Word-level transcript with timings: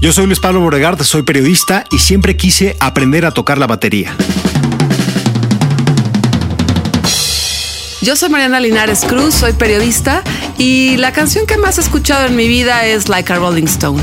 Yo 0.00 0.14
soy 0.14 0.24
Luis 0.24 0.40
Pablo 0.40 0.60
Boregard, 0.60 1.04
soy 1.04 1.20
periodista 1.24 1.84
y 1.90 1.98
siempre 1.98 2.34
quise 2.34 2.74
aprender 2.80 3.26
a 3.26 3.32
tocar 3.32 3.58
la 3.58 3.66
batería. 3.66 4.16
Yo 8.00 8.16
soy 8.16 8.30
Mariana 8.30 8.60
Linares 8.60 9.04
Cruz, 9.06 9.34
soy 9.34 9.52
periodista 9.52 10.22
y 10.56 10.96
la 10.96 11.12
canción 11.12 11.44
que 11.44 11.58
más 11.58 11.76
he 11.76 11.82
escuchado 11.82 12.26
en 12.26 12.34
mi 12.34 12.48
vida 12.48 12.86
es 12.86 13.10
Like 13.10 13.30
a 13.30 13.36
Rolling 13.36 13.64
Stone. 13.64 14.02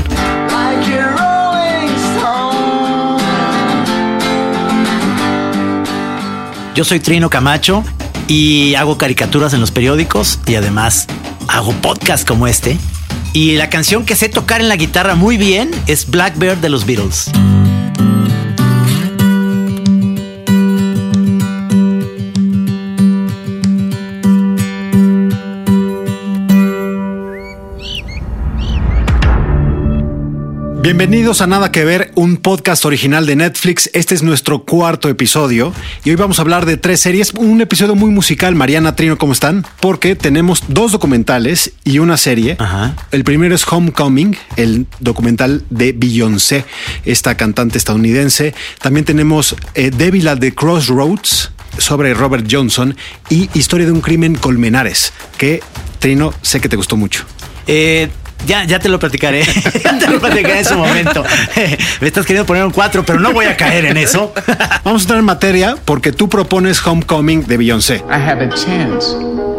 Yo 6.76 6.84
soy 6.84 7.00
Trino 7.00 7.28
Camacho 7.28 7.82
y 8.28 8.76
hago 8.76 8.98
caricaturas 8.98 9.52
en 9.52 9.60
los 9.60 9.72
periódicos 9.72 10.38
y 10.46 10.54
además 10.54 11.08
hago 11.48 11.72
podcast 11.72 12.24
como 12.26 12.46
este. 12.46 12.78
Y 13.32 13.56
la 13.56 13.70
canción 13.70 14.04
que 14.04 14.16
sé 14.16 14.28
tocar 14.28 14.60
en 14.60 14.68
la 14.68 14.76
guitarra 14.76 15.14
muy 15.14 15.36
bien 15.36 15.70
es 15.86 16.10
Blackbird 16.10 16.58
de 16.58 16.68
los 16.68 16.86
Beatles. 16.86 17.30
Bienvenidos 30.88 31.42
a 31.42 31.46
Nada 31.46 31.70
que 31.70 31.84
Ver, 31.84 32.12
un 32.14 32.38
podcast 32.38 32.86
original 32.86 33.26
de 33.26 33.36
Netflix. 33.36 33.90
Este 33.92 34.14
es 34.14 34.22
nuestro 34.22 34.64
cuarto 34.64 35.10
episodio 35.10 35.74
y 36.02 36.08
hoy 36.08 36.16
vamos 36.16 36.38
a 36.38 36.42
hablar 36.42 36.64
de 36.64 36.78
tres 36.78 37.00
series, 37.00 37.34
un 37.34 37.60
episodio 37.60 37.94
muy 37.94 38.08
musical. 38.08 38.54
Mariana 38.54 38.96
Trino, 38.96 39.18
¿cómo 39.18 39.34
están? 39.34 39.66
Porque 39.80 40.16
tenemos 40.16 40.64
dos 40.68 40.92
documentales 40.92 41.72
y 41.84 41.98
una 41.98 42.16
serie. 42.16 42.56
Ajá. 42.58 42.96
El 43.10 43.22
primero 43.22 43.54
es 43.54 43.70
Homecoming, 43.70 44.34
el 44.56 44.86
documental 44.98 45.62
de 45.68 45.92
Beyoncé, 45.92 46.64
esta 47.04 47.36
cantante 47.36 47.76
estadounidense. 47.76 48.54
También 48.80 49.04
tenemos 49.04 49.56
eh, 49.74 49.90
Devil 49.94 50.26
at 50.26 50.38
the 50.38 50.54
Crossroads 50.54 51.50
sobre 51.76 52.14
Robert 52.14 52.46
Johnson 52.50 52.96
y 53.28 53.50
Historia 53.52 53.84
de 53.84 53.92
un 53.92 54.00
crimen 54.00 54.36
Colmenares, 54.36 55.12
que 55.36 55.62
Trino 55.98 56.32
sé 56.40 56.62
que 56.62 56.70
te 56.70 56.76
gustó 56.76 56.96
mucho. 56.96 57.26
Eh, 57.66 58.08
ya, 58.46 58.64
ya 58.64 58.78
te 58.78 58.88
lo 58.88 58.98
platicaré. 58.98 59.44
Ya 59.84 59.98
te 59.98 60.06
lo 60.10 60.20
platicaré 60.20 60.58
en 60.58 60.64
su 60.64 60.76
momento. 60.76 61.24
Me 62.00 62.06
estás 62.06 62.26
queriendo 62.26 62.46
poner 62.46 62.64
un 62.64 62.70
4, 62.70 63.04
pero 63.04 63.20
no 63.20 63.32
voy 63.32 63.46
a 63.46 63.56
caer 63.56 63.86
en 63.86 63.96
eso. 63.96 64.32
Vamos 64.84 65.02
a 65.02 65.04
entrar 65.04 65.18
en 65.18 65.24
materia 65.24 65.76
porque 65.84 66.12
tú 66.12 66.28
propones 66.28 66.84
Homecoming 66.84 67.46
de 67.46 67.56
Beyoncé. 67.56 67.96
I 68.08 68.18
have 68.18 68.42
a 68.44 68.48
chance 68.50 69.14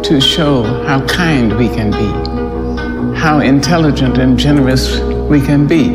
to 0.08 0.20
show 0.20 0.64
how 0.86 1.00
kind 1.06 1.52
we 1.56 1.68
can 1.68 1.90
be, 1.90 3.18
how 3.18 3.40
intelligent 3.40 4.18
and 4.18 4.38
generous 4.38 5.00
we 5.28 5.40
can 5.40 5.66
be. 5.66 5.94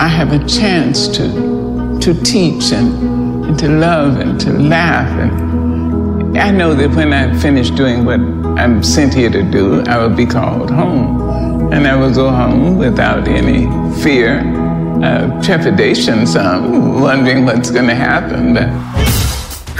I 0.00 0.08
have 0.08 0.32
a 0.32 0.44
chance 0.46 1.08
to, 1.18 1.98
to 2.00 2.14
teach 2.22 2.72
and, 2.72 3.46
and 3.46 3.58
to 3.58 3.68
love 3.68 4.20
and 4.20 4.40
to 4.40 4.50
laugh. 4.52 5.08
And 5.18 6.38
I 6.38 6.50
know 6.50 6.74
that 6.74 6.94
when 6.94 7.12
I 7.12 7.36
finish 7.38 7.70
doing 7.70 8.04
what 8.04 8.20
I'm 8.58 8.82
sent 8.82 9.14
here 9.14 9.30
to 9.30 9.42
do, 9.42 9.82
I 9.88 9.98
will 9.98 10.14
be 10.14 10.26
called 10.26 10.70
home. 10.70 11.27
And 11.70 11.86
I 11.86 11.94
will 11.96 12.12
go 12.12 12.30
home 12.30 12.78
without 12.78 13.28
any 13.28 13.66
fear, 14.02 14.40
uh, 15.02 15.42
trepidation, 15.42 16.26
some, 16.26 17.00
wondering 17.00 17.44
what's 17.44 17.70
going 17.70 17.88
to 17.88 17.94
happen. 17.94 18.54
But 18.54 18.68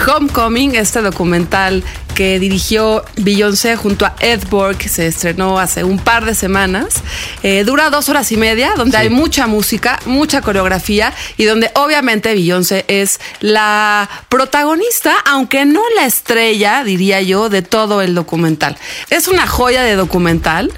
Homecoming, 0.06 0.76
este 0.76 1.03
documental 1.03 1.82
que 2.15 2.38
dirigió 2.38 3.04
Beyoncé 3.16 3.76
junto 3.76 4.06
a 4.06 4.15
Ed 4.21 4.41
Borg, 4.49 4.76
que 4.76 4.88
se 4.88 5.06
estrenó 5.06 5.59
hace 5.59 5.82
un 5.82 5.99
par 5.99 6.25
de 6.25 6.34
semanas. 6.34 7.03
Eh, 7.43 7.65
dura 7.65 7.91
dos 7.91 8.09
horas 8.09 8.31
y 8.32 8.37
media, 8.37 8.72
donde 8.76 8.97
hay 8.97 9.10
mucha 9.10 9.47
música, 9.47 9.99
mucha 10.06 10.41
coreografía 10.41 11.12
y 11.37 11.44
donde 11.44 11.70
obviamente 11.75 12.32
Beyoncé 12.32 12.84
es 12.88 13.20
la 13.41 14.09
protagonista, 14.28 15.15
aunque 15.25 15.65
no 15.65 15.82
la 15.97 16.06
estrella, 16.06 16.84
diría 16.84 17.20
yo, 17.20 17.49
de 17.49 17.62
todo 17.62 18.00
el 18.00 18.15
documental. 18.15 18.76
Es 19.10 19.26
una 19.26 19.47
joya 19.47 19.82
de 19.82 19.97
documental 19.97 20.72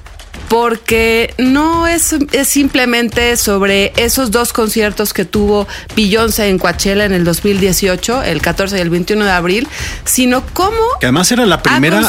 porque 0.50 1.32
no 1.38 1.86
es, 1.86 2.12
es, 2.32 2.48
simplemente 2.48 3.36
sobre 3.36 3.92
esos 3.94 4.32
dos 4.32 4.52
conciertos 4.52 5.14
que 5.14 5.24
tuvo 5.24 5.68
Beyoncé 5.94 6.48
en 6.48 6.58
Coachella 6.58 7.04
en 7.04 7.12
el 7.12 7.22
2018, 7.22 8.24
el 8.24 8.42
14 8.42 8.76
y 8.76 8.80
el 8.80 8.90
21 8.90 9.24
de 9.24 9.30
abril, 9.30 9.68
sino 10.04 10.44
cómo 10.52 10.76
Que 10.98 11.06
además 11.06 11.30
era 11.30 11.46
la 11.46 11.62
primera 11.62 12.02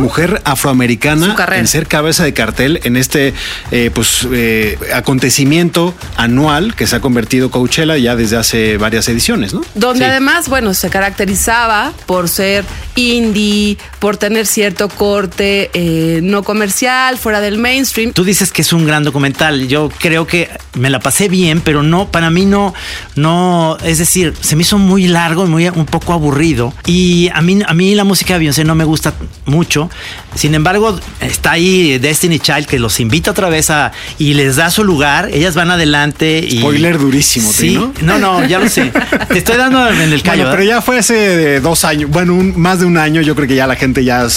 mujer 0.00 0.40
afroamericana 0.46 1.36
en 1.54 1.66
ser 1.66 1.86
cabeza 1.86 2.24
de 2.24 2.32
cartel 2.32 2.80
en 2.84 2.96
este 2.96 3.34
eh, 3.70 3.90
pues, 3.92 4.26
eh, 4.32 4.78
acontecimiento 4.94 5.92
anual 6.16 6.74
que 6.74 6.86
se 6.86 6.96
ha 6.96 7.00
convertido 7.00 7.50
Coachella 7.50 7.98
ya 7.98 8.16
desde 8.16 8.38
hace 8.38 8.78
varias 8.78 9.06
ediciones, 9.08 9.52
¿no? 9.52 9.60
donde 9.74 10.06
Sí. 10.06 10.10
además, 10.10 10.48
bueno, 10.48 10.72
se 10.72 10.88
caracterizaba 10.88 11.92
por 12.06 12.30
ser 12.30 12.64
indie, 12.96 13.76
por 13.98 14.16
tener 14.16 14.46
cierto 14.46 14.88
corte 14.88 15.70
eh, 15.74 16.20
no 16.22 16.42
comercial, 16.44 17.18
fuera 17.18 17.42
del 17.42 17.58
mainstream. 17.74 18.12
Tú 18.12 18.24
dices 18.24 18.52
que 18.52 18.62
es 18.62 18.72
un 18.72 18.86
gran 18.86 19.02
documental. 19.04 19.66
Yo 19.66 19.90
creo 19.98 20.26
que 20.26 20.48
me 20.74 20.90
la 20.90 21.00
pasé 21.00 21.28
bien, 21.28 21.60
pero 21.60 21.82
no, 21.82 22.08
para 22.10 22.30
mí 22.30 22.46
no, 22.46 22.72
no, 23.16 23.76
es 23.84 23.98
decir, 23.98 24.32
se 24.40 24.54
me 24.56 24.62
hizo 24.62 24.78
muy 24.78 25.08
largo 25.08 25.44
y 25.46 25.48
muy, 25.48 25.68
un 25.68 25.86
poco 25.86 26.12
aburrido. 26.12 26.72
Y 26.86 27.30
a 27.34 27.40
mí, 27.40 27.60
a 27.66 27.74
mí 27.74 27.94
la 27.94 28.04
música 28.04 28.34
de 28.34 28.38
Beyoncé 28.40 28.64
no 28.64 28.74
me 28.74 28.84
gusta 28.84 29.12
mucho. 29.46 29.90
Sin 30.34 30.54
embargo, 30.54 30.98
está 31.20 31.52
ahí 31.52 31.98
Destiny 31.98 32.38
Child 32.38 32.66
que 32.66 32.78
los 32.78 33.00
invita 33.00 33.32
otra 33.32 33.48
vez 33.48 33.70
a 33.70 33.92
y 34.18 34.34
les 34.34 34.56
da 34.56 34.70
su 34.70 34.84
lugar. 34.84 35.30
Ellas 35.32 35.54
van 35.54 35.70
adelante 35.70 36.44
y. 36.48 36.58
Spoiler 36.58 36.98
durísimo, 36.98 37.50
Sí, 37.52 37.78
no, 38.02 38.18
no, 38.18 38.44
ya 38.46 38.58
lo 38.58 38.68
sé. 38.68 38.92
Te 39.28 39.38
estoy 39.38 39.56
dando 39.56 39.88
en 39.88 40.12
el 40.12 40.22
callo. 40.22 40.44
Bueno, 40.44 40.50
pero 40.50 40.64
¿verdad? 40.64 40.76
ya 40.78 40.82
fue 40.82 40.98
hace 40.98 41.56
eh, 41.56 41.60
dos 41.60 41.84
años, 41.84 42.10
bueno, 42.10 42.34
un- 42.34 42.58
más 42.60 42.78
de 42.80 42.86
un 42.86 42.96
año, 42.98 43.20
yo 43.20 43.34
creo 43.34 43.48
que 43.48 43.54
ya 43.56 43.66
la 43.66 43.76
gente 43.76 44.04
ya 44.04 44.28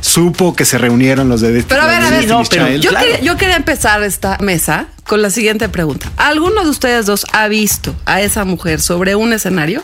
supo 0.00 0.54
que 0.54 0.64
se 0.64 0.78
reunieron 0.78 1.28
los 1.28 1.40
de 1.40 1.62
Pero 1.68 1.82
a 1.82 1.86
ver, 1.86 2.02
a 2.02 2.10
ver, 2.10 2.28
no, 2.28 2.42
pero 2.48 2.76
Yo, 2.80 2.90
Claro. 2.90 3.06
quería, 3.06 3.20
yo 3.20 3.36
quería 3.36 3.56
empezar 3.56 4.02
esta 4.02 4.38
mesa 4.40 4.86
con 5.04 5.22
la 5.22 5.30
siguiente 5.30 5.68
pregunta. 5.68 6.10
¿Alguno 6.16 6.62
de 6.64 6.70
ustedes 6.70 7.06
dos 7.06 7.26
ha 7.32 7.48
visto 7.48 7.94
a 8.06 8.20
esa 8.20 8.44
mujer 8.44 8.80
sobre 8.80 9.14
un 9.14 9.32
escenario 9.32 9.82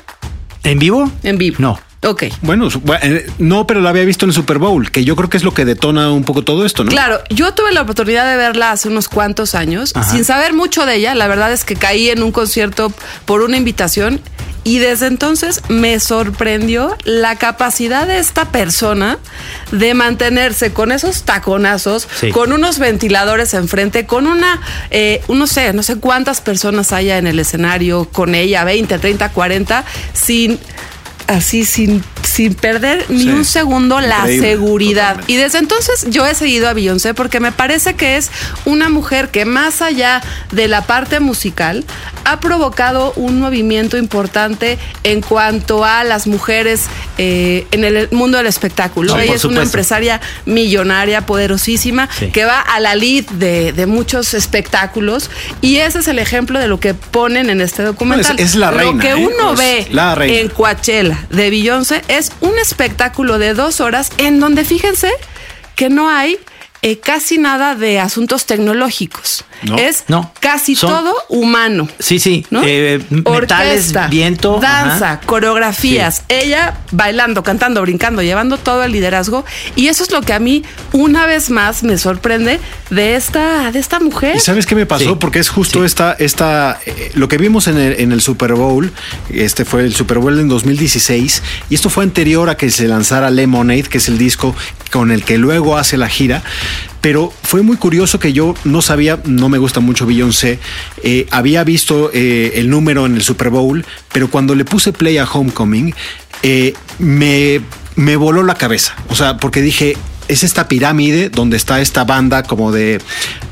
¿En 0.62 0.78
vivo? 0.78 1.10
en 1.22 1.38
vivo? 1.38 1.56
No. 1.58 1.80
Ok. 2.02 2.24
Bueno, 2.42 2.68
eh, 3.02 3.26
no, 3.38 3.66
pero 3.66 3.80
la 3.80 3.90
había 3.90 4.04
visto 4.04 4.26
en 4.26 4.30
el 4.30 4.34
Super 4.34 4.58
Bowl, 4.58 4.90
que 4.92 5.04
yo 5.04 5.16
creo 5.16 5.28
que 5.28 5.38
es 5.38 5.42
lo 5.42 5.52
que 5.54 5.64
detona 5.64 6.12
un 6.12 6.22
poco 6.24 6.42
todo 6.42 6.64
esto, 6.64 6.84
¿no? 6.84 6.90
Claro, 6.90 7.18
yo 7.30 7.52
tuve 7.54 7.72
la 7.72 7.82
oportunidad 7.82 8.30
de 8.30 8.36
verla 8.36 8.70
hace 8.70 8.88
unos 8.88 9.08
cuantos 9.08 9.54
años, 9.56 9.92
sin 10.10 10.24
saber 10.24 10.52
mucho 10.52 10.86
de 10.86 10.96
ella. 10.96 11.14
La 11.16 11.26
verdad 11.26 11.52
es 11.52 11.64
que 11.64 11.74
caí 11.74 12.08
en 12.10 12.22
un 12.22 12.30
concierto 12.32 12.92
por 13.24 13.42
una 13.42 13.56
invitación 13.56 14.20
y 14.66 14.80
desde 14.80 15.06
entonces 15.06 15.62
me 15.68 16.00
sorprendió 16.00 16.96
la 17.04 17.36
capacidad 17.36 18.04
de 18.04 18.18
esta 18.18 18.46
persona 18.46 19.16
de 19.70 19.94
mantenerse 19.94 20.72
con 20.72 20.90
esos 20.90 21.22
taconazos, 21.22 22.08
Sí. 22.18 22.30
con 22.30 22.50
unos 22.52 22.80
ventiladores 22.80 23.54
enfrente, 23.54 24.06
con 24.06 24.26
una, 24.26 24.60
eh, 24.90 25.22
no 25.28 25.46
sé, 25.46 25.72
no 25.72 25.84
sé 25.84 26.00
cuántas 26.00 26.40
personas 26.40 26.90
haya 26.92 27.16
en 27.16 27.28
el 27.28 27.38
escenario 27.38 28.08
con 28.10 28.34
ella, 28.34 28.64
20, 28.64 28.98
30, 28.98 29.28
40, 29.28 29.84
sin 30.12 30.58
así 31.26 31.64
sin, 31.64 32.04
sin 32.22 32.54
perder 32.54 33.04
ni 33.08 33.22
Sí. 33.24 33.28
un 33.30 33.44
segundo 33.44 34.00
la 34.00 34.26
seguridad. 34.26 35.10
totalmente. 35.16 35.32
Y 35.32 35.36
desde 35.36 35.58
entonces 35.58 36.06
yo 36.10 36.26
he 36.26 36.34
seguido 36.34 36.68
a 36.68 36.72
Beyoncé 36.72 37.14
porque 37.14 37.40
me 37.40 37.52
parece 37.52 37.94
que 37.94 38.16
es 38.16 38.30
una 38.64 38.88
mujer 38.88 39.30
que 39.30 39.44
más 39.44 39.82
allá 39.82 40.22
de 40.52 40.68
la 40.68 40.82
parte 40.82 41.20
musical 41.20 41.84
ha 42.24 42.40
provocado 42.40 43.12
un 43.16 43.40
movimiento 43.40 43.96
importante 43.96 44.78
en 45.04 45.20
cuanto 45.20 45.84
a 45.84 46.04
las 46.04 46.26
mujeres 46.26 46.84
eh, 47.18 47.66
en 47.70 47.84
el 47.84 48.08
mundo 48.10 48.38
del 48.38 48.46
espectáculo. 48.46 49.14
Sí, 49.14 49.20
Ella 49.22 49.34
es 49.34 49.44
una 49.44 49.62
empresaria 49.62 50.20
millonaria, 50.44 51.24
poderosísima, 51.26 52.08
Sí. 52.18 52.28
que 52.30 52.44
va 52.44 52.60
a 52.60 52.80
la 52.80 52.94
lead 52.94 53.24
de, 53.32 53.72
de 53.72 53.86
muchos 53.86 54.34
espectáculos 54.34 55.30
y 55.60 55.76
ese 55.76 56.00
es 56.00 56.08
el 56.08 56.18
ejemplo 56.18 56.58
de 56.58 56.68
lo 56.68 56.78
que 56.80 56.94
ponen 56.94 57.50
en 57.50 57.60
este 57.60 57.82
documental. 57.82 58.36
No, 58.36 58.42
es- 58.42 58.50
es 58.50 58.54
la 58.56 58.70
Lo 58.70 58.78
reina, 58.78 59.02
que 59.02 59.10
¿eh? 59.10 59.14
uno 59.14 59.54
ve 59.54 59.86
la 59.90 60.14
reina. 60.14 60.38
en 60.40 60.48
Coachella 60.48 61.15
de 61.30 61.50
Beyoncé 61.50 62.02
es 62.08 62.32
un 62.40 62.58
espectáculo 62.58 63.38
de 63.38 63.54
dos 63.54 63.80
horas 63.80 64.10
en 64.18 64.40
donde 64.40 64.64
fíjense 64.64 65.10
que 65.74 65.88
no 65.88 66.08
hay 66.08 66.38
eh, 66.82 66.98
casi 66.98 67.38
nada 67.38 67.74
de 67.74 67.98
asuntos 68.00 68.46
tecnológicos. 68.46 69.44
No, 69.62 69.76
es 69.78 70.04
no. 70.08 70.32
casi 70.40 70.74
Son- 70.76 70.90
todo 70.90 71.14
humano. 71.28 71.88
Sí, 71.98 72.18
sí. 72.18 72.44
¿no? 72.50 72.62
Eh, 72.64 73.02
metales, 73.10 73.26
Orquesta, 73.86 74.06
viento. 74.08 74.58
danza, 74.60 75.12
ajá. 75.12 75.20
coreografías, 75.26 76.24
ella 76.28 76.76
bailando, 76.92 77.42
cantando, 77.42 77.80
brincando, 77.82 78.22
llevando 78.22 78.58
todo 78.58 78.84
el 78.84 78.92
liderazgo 78.92 79.44
y 79.74 79.88
eso 79.88 80.02
es 80.04 80.10
lo 80.10 80.20
que 80.22 80.32
a 80.34 80.38
mí 80.38 80.62
una 80.92 81.26
vez 81.26 81.48
más 81.50 81.82
me 81.82 81.96
sorprende 81.96 82.60
de 82.90 83.16
esta 83.16 83.70
de 83.72 83.78
esta 83.78 83.98
mujer. 83.98 84.36
¿Y 84.36 84.40
sabes 84.40 84.66
qué 84.66 84.74
me 84.74 84.84
pasó? 84.86 85.04
Sí. 85.10 85.16
Porque 85.18 85.38
es 85.38 85.48
justo 85.48 85.80
Sí. 85.80 85.86
esta, 85.86 86.12
esta 86.18 86.78
eh, 86.84 87.10
lo 87.14 87.28
que 87.28 87.38
vimos 87.38 87.66
en 87.66 87.78
el, 87.78 88.00
en 88.00 88.12
el 88.12 88.20
Super 88.20 88.52
Bowl, 88.54 88.92
este 89.30 89.64
fue 89.64 89.82
el 89.82 89.94
Super 89.94 90.18
Bowl 90.18 90.38
en 90.38 90.48
2016, 90.48 91.42
y 91.70 91.74
esto 91.74 91.88
fue 91.90 92.04
anterior 92.04 92.50
a 92.50 92.56
que 92.56 92.70
se 92.70 92.86
lanzara 92.88 93.30
Lemonade, 93.30 93.84
que 93.84 93.98
es 93.98 94.08
el 94.08 94.18
disco 94.18 94.54
con 94.92 95.10
el 95.10 95.24
que 95.24 95.38
luego 95.38 95.76
hace 95.78 95.96
la 95.96 96.08
gira. 96.08 96.42
Pero 97.00 97.32
fue 97.42 97.62
muy 97.62 97.76
curioso 97.76 98.18
que 98.18 98.32
yo 98.32 98.54
no 98.64 98.82
sabía, 98.82 99.20
no 99.24 99.48
me 99.48 99.58
gusta 99.58 99.80
mucho 99.80 100.06
Beyoncé, 100.06 100.58
eh, 101.02 101.26
había 101.30 101.62
visto 101.64 102.10
eh, 102.12 102.52
el 102.56 102.68
número 102.70 103.06
en 103.06 103.14
el 103.14 103.22
Super 103.22 103.50
Bowl, 103.50 103.84
pero 104.12 104.28
cuando 104.30 104.54
le 104.54 104.64
puse 104.64 104.92
play 104.92 105.18
a 105.18 105.24
Homecoming, 105.24 105.94
eh, 106.42 106.74
me, 106.98 107.60
me 107.96 108.16
voló 108.16 108.42
la 108.42 108.54
cabeza. 108.54 108.94
O 109.08 109.14
sea, 109.14 109.36
porque 109.36 109.62
dije, 109.62 109.96
es 110.28 110.42
esta 110.42 110.66
pirámide 110.66 111.28
donde 111.28 111.56
está 111.56 111.80
esta 111.80 112.02
banda 112.02 112.42
como 112.42 112.72
de, 112.72 113.00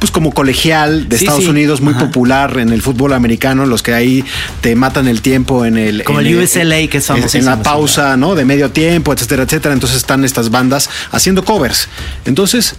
pues 0.00 0.10
como 0.10 0.32
colegial 0.32 1.08
de 1.08 1.18
Sí, 1.18 1.24
Estados 1.24 1.44
sí. 1.44 1.50
Unidos, 1.50 1.80
muy 1.80 1.92
Ajá. 1.94 2.06
popular 2.06 2.58
en 2.58 2.70
el 2.70 2.82
fútbol 2.82 3.12
americano, 3.12 3.64
los 3.64 3.80
que 3.84 3.94
ahí 3.94 4.24
te 4.60 4.74
matan 4.74 5.06
el 5.06 5.22
tiempo 5.22 5.64
en 5.64 5.78
el... 5.78 6.02
Como 6.02 6.20
en 6.20 6.26
el 6.26 6.36
USLA, 6.42 6.88
que 6.88 6.98
es 6.98 7.08
en- 7.10 7.24
En 7.32 7.44
la 7.44 7.62
pausa, 7.62 8.16
¿no? 8.16 8.34
De 8.34 8.44
medio 8.44 8.72
tiempo, 8.72 9.12
etcétera, 9.12 9.44
etcétera. 9.44 9.72
Entonces 9.72 9.98
están 9.98 10.24
estas 10.24 10.50
bandas 10.50 10.90
haciendo 11.12 11.44
covers. 11.44 11.88
Entonces, 12.24 12.74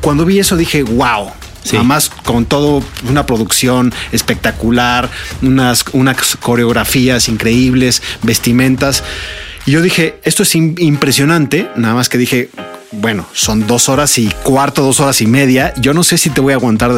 cuando 0.00 0.24
vi 0.24 0.38
eso 0.38 0.56
dije, 0.56 0.82
wow. 0.82 1.30
Sí. 1.62 1.76
Además, 1.76 2.10
con 2.24 2.46
todo 2.46 2.82
una 3.08 3.26
producción 3.26 3.92
espectacular, 4.12 5.10
unas, 5.42 5.84
unas 5.92 6.36
coreografías 6.36 7.28
increíbles, 7.28 8.02
vestimentas. 8.22 9.04
Y 9.66 9.72
yo 9.72 9.82
dije, 9.82 10.18
esto 10.24 10.42
es 10.42 10.54
im- 10.54 10.78
impresionante. 10.80 11.68
Nada 11.76 11.94
más 11.94 12.08
que 12.08 12.16
dije, 12.16 12.48
bueno, 12.92 13.24
son 13.32 13.66
dos 13.66 13.88
horas 13.88 14.18
y 14.18 14.26
cuarto, 14.42 14.82
dos 14.82 14.98
horas 15.00 15.20
y 15.20 15.26
media. 15.26 15.72
Yo 15.76 15.94
no 15.94 16.02
sé 16.02 16.18
si 16.18 16.28
te 16.30 16.40
voy 16.40 16.52
a 16.52 16.56
aguantar 16.56 16.90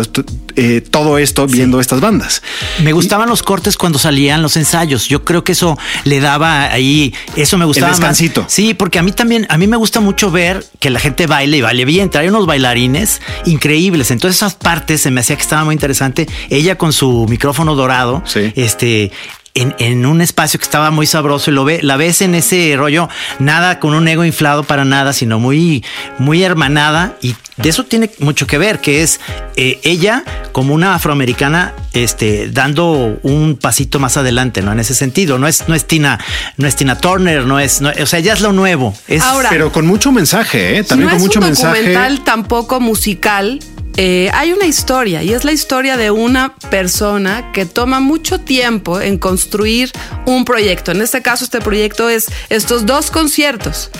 eh, 0.56 0.81
todo 0.81 1.19
esto 1.19 1.47
viendo 1.47 1.81
estas 1.81 2.00
bandas. 2.00 2.43
Me 2.83 2.93
gustaban 2.93 3.29
los 3.29 3.43
cortes 3.43 3.77
cuando 3.77 3.99
salían 3.99 4.41
los 4.41 4.56
ensayos. 4.56 5.06
Yo 5.09 5.25
creo 5.25 5.44
que 5.44 5.53
eso 5.53 5.79
le 6.05 6.21
daba 6.21 6.73
ahí, 6.73 7.12
eso 7.37 7.59
me 7.59 7.65
gustaba. 7.67 7.89
más. 7.89 7.99
descansito. 7.99 8.47
Sí, 8.49 8.73
porque 8.75 8.99
a 8.99 9.03
mí 9.03 9.12
también, 9.12 9.47
a 9.50 9.59
mí 9.59 9.67
me 9.67 9.77
gusta 9.77 10.00
mucho 10.00 10.31
ver 10.31 10.65
que 10.81 10.89
la 10.89 10.99
gente 10.99 11.27
baile 11.27 11.59
y 11.59 11.61
baile 11.61 11.85
bien. 11.85 12.09
Trae 12.09 12.29
unos 12.29 12.47
bailarines 12.47 13.21
increíbles. 13.44 14.11
Entonces 14.11 14.37
esas 14.39 14.55
partes 14.55 15.03
se 15.03 15.11
me 15.11 15.21
hacía 15.21 15.37
que 15.37 15.43
estaba 15.43 15.65
muy 15.65 15.75
interesante. 15.75 16.27
Ella 16.49 16.79
con 16.79 16.93
su 16.94 17.27
micrófono 17.29 17.75
dorado, 17.75 18.23
Sí. 18.27 18.53
este. 18.56 19.12
En, 19.55 19.75
en 19.79 20.07
un 20.07 20.23
espacio 20.23 20.59
que 20.59 20.65
estaba 20.65 20.91
muy 20.91 21.07
sabroso 21.07 21.51
y 21.51 21.55
lo 21.55 21.67
ve, 21.67 21.81
la 21.83 21.99
ves 21.99 22.23
en 22.23 22.35
ese 22.35 22.75
rollo, 22.75 23.11
nada 23.39 23.81
con 23.81 23.93
un 23.93 24.09
ego 24.09 24.25
inflado 24.25 24.63
para 24.65 24.87
nada, 24.87 25.13
sino 25.13 25.39
muy, 25.39 25.85
muy 26.19 26.43
hermanada 26.43 27.17
y 27.21 27.37
de 27.59 27.69
eso 27.69 27.85
tiene 27.85 28.11
mucho 28.19 28.47
que 28.47 28.57
ver, 28.57 28.81
que 28.81 29.03
es 29.03 29.21
eh, 29.57 29.79
ella 29.83 30.25
como 30.53 30.73
una 30.73 30.95
afroamericana, 30.95 31.75
este, 31.93 32.49
dando 32.51 33.19
un 33.23 33.57
pasito 33.61 33.99
más 33.99 34.17
adelante, 34.17 34.63
¿no? 34.63 34.73
En 34.73 34.81
ese 34.81 34.95
sentido, 34.95 35.39
no 35.39 35.47
es, 35.47 35.69
no 35.69 35.75
es 35.75 35.85
Tina, 35.87 36.19
no 36.57 36.67
es 36.67 36.75
Tina 36.75 36.97
Turner, 36.99 37.45
no 37.45 37.61
es, 37.61 37.83
no- 37.83 37.91
o 38.03 38.07
sea, 38.07 38.21
ya 38.21 38.33
es 38.33 38.41
lo 38.41 38.53
nuevo. 38.55 38.95
Es, 39.07 39.23
Ahora, 39.23 39.51
Pero 39.51 39.71
con 39.71 39.87
mucho 39.87 40.13
mensaje, 40.13 40.79
¿eh? 40.79 40.83
También 40.85 41.09
no 41.09 41.11
con 41.11 41.17
es 41.19 41.23
mucho 41.27 41.41
un 41.41 41.45
mensaje. 41.47 41.79
documental 41.83 42.25
tampoco 42.25 42.81
musical. 42.81 43.61
Eh, 43.97 44.31
hay 44.33 44.53
una 44.53 44.67
historia 44.67 45.23
y 45.23 45.33
es 45.33 45.44
la 45.44 45.53
historia 45.53 45.97
de 45.97 46.11
una 46.11 46.56
persona 46.71 47.53
que 47.53 47.67
toma 47.67 48.00
mucho 48.00 48.41
tiempo 48.41 49.00
en 49.00 49.19
construir 49.19 49.93
un 50.25 50.44
proyecto. 50.44 50.93
En 50.93 51.03
este 51.03 51.23
caso, 51.23 51.44
este 51.44 51.61
proyecto 51.61 52.09
es 52.09 52.27
estos 52.49 52.87
dos 52.87 53.11
conciertos. 53.11 53.91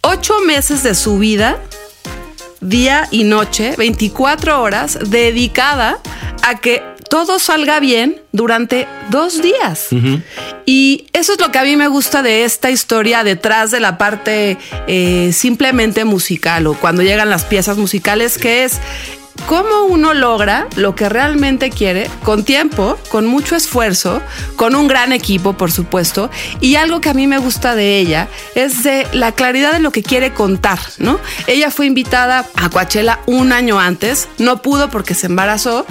Ocho 0.00 0.40
meses 0.46 0.82
de 0.82 0.94
su 0.94 1.18
vida, 1.18 1.58
día 2.60 3.08
y 3.10 3.24
noche, 3.24 3.74
24 3.76 4.62
horas, 4.62 4.98
dedicada 5.10 5.98
a 6.42 6.58
que 6.60 6.82
todo 7.08 7.38
salga 7.38 7.80
bien 7.80 8.20
durante 8.32 8.88
dos 9.10 9.42
días. 9.42 9.88
Y 10.64 11.06
eso 11.12 11.34
es 11.34 11.40
lo 11.40 11.52
que 11.52 11.58
a 11.58 11.64
mí 11.64 11.76
me 11.76 11.88
gusta 11.88 12.22
de 12.22 12.44
esta 12.44 12.70
historia 12.70 13.22
detrás 13.24 13.70
de 13.70 13.80
la 13.80 13.98
parte 13.98 14.58
eh, 14.86 15.30
simplemente 15.32 16.04
musical 16.04 16.66
o 16.66 16.74
cuando 16.74 17.02
llegan 17.02 17.30
las 17.30 17.44
piezas 17.44 17.76
musicales, 17.76 18.38
que 18.38 18.64
es 18.64 18.80
cómo 19.46 19.84
uno 19.84 20.14
logra 20.14 20.66
lo 20.76 20.94
que 20.94 21.08
realmente 21.08 21.70
quiere 21.70 22.10
con 22.24 22.44
tiempo, 22.44 22.98
con 23.08 23.26
mucho 23.26 23.56
esfuerzo, 23.56 24.22
con 24.56 24.74
un 24.74 24.88
gran 24.88 25.12
equipo, 25.12 25.52
por 25.52 25.70
supuesto. 25.70 26.30
Y 26.60 26.76
algo 26.76 27.00
que 27.00 27.10
a 27.10 27.14
mí 27.14 27.26
me 27.26 27.38
gusta 27.38 27.74
de 27.74 27.98
ella 27.98 28.28
es 28.54 28.82
de 28.82 29.06
la 29.12 29.32
claridad 29.32 29.72
de 29.72 29.80
lo 29.80 29.90
que 29.90 30.02
quiere 30.02 30.32
contar, 30.32 30.78
¿no? 30.98 31.18
Ella 31.46 31.70
fue 31.70 31.86
invitada 31.86 32.46
a 32.54 32.70
Coachella 32.70 33.20
un 33.26 33.52
año 33.52 33.78
antes, 33.78 34.28
no 34.38 34.62
pudo 34.62 34.90
porque 34.90 35.14
se 35.14 35.26
embarazó, 35.26 35.86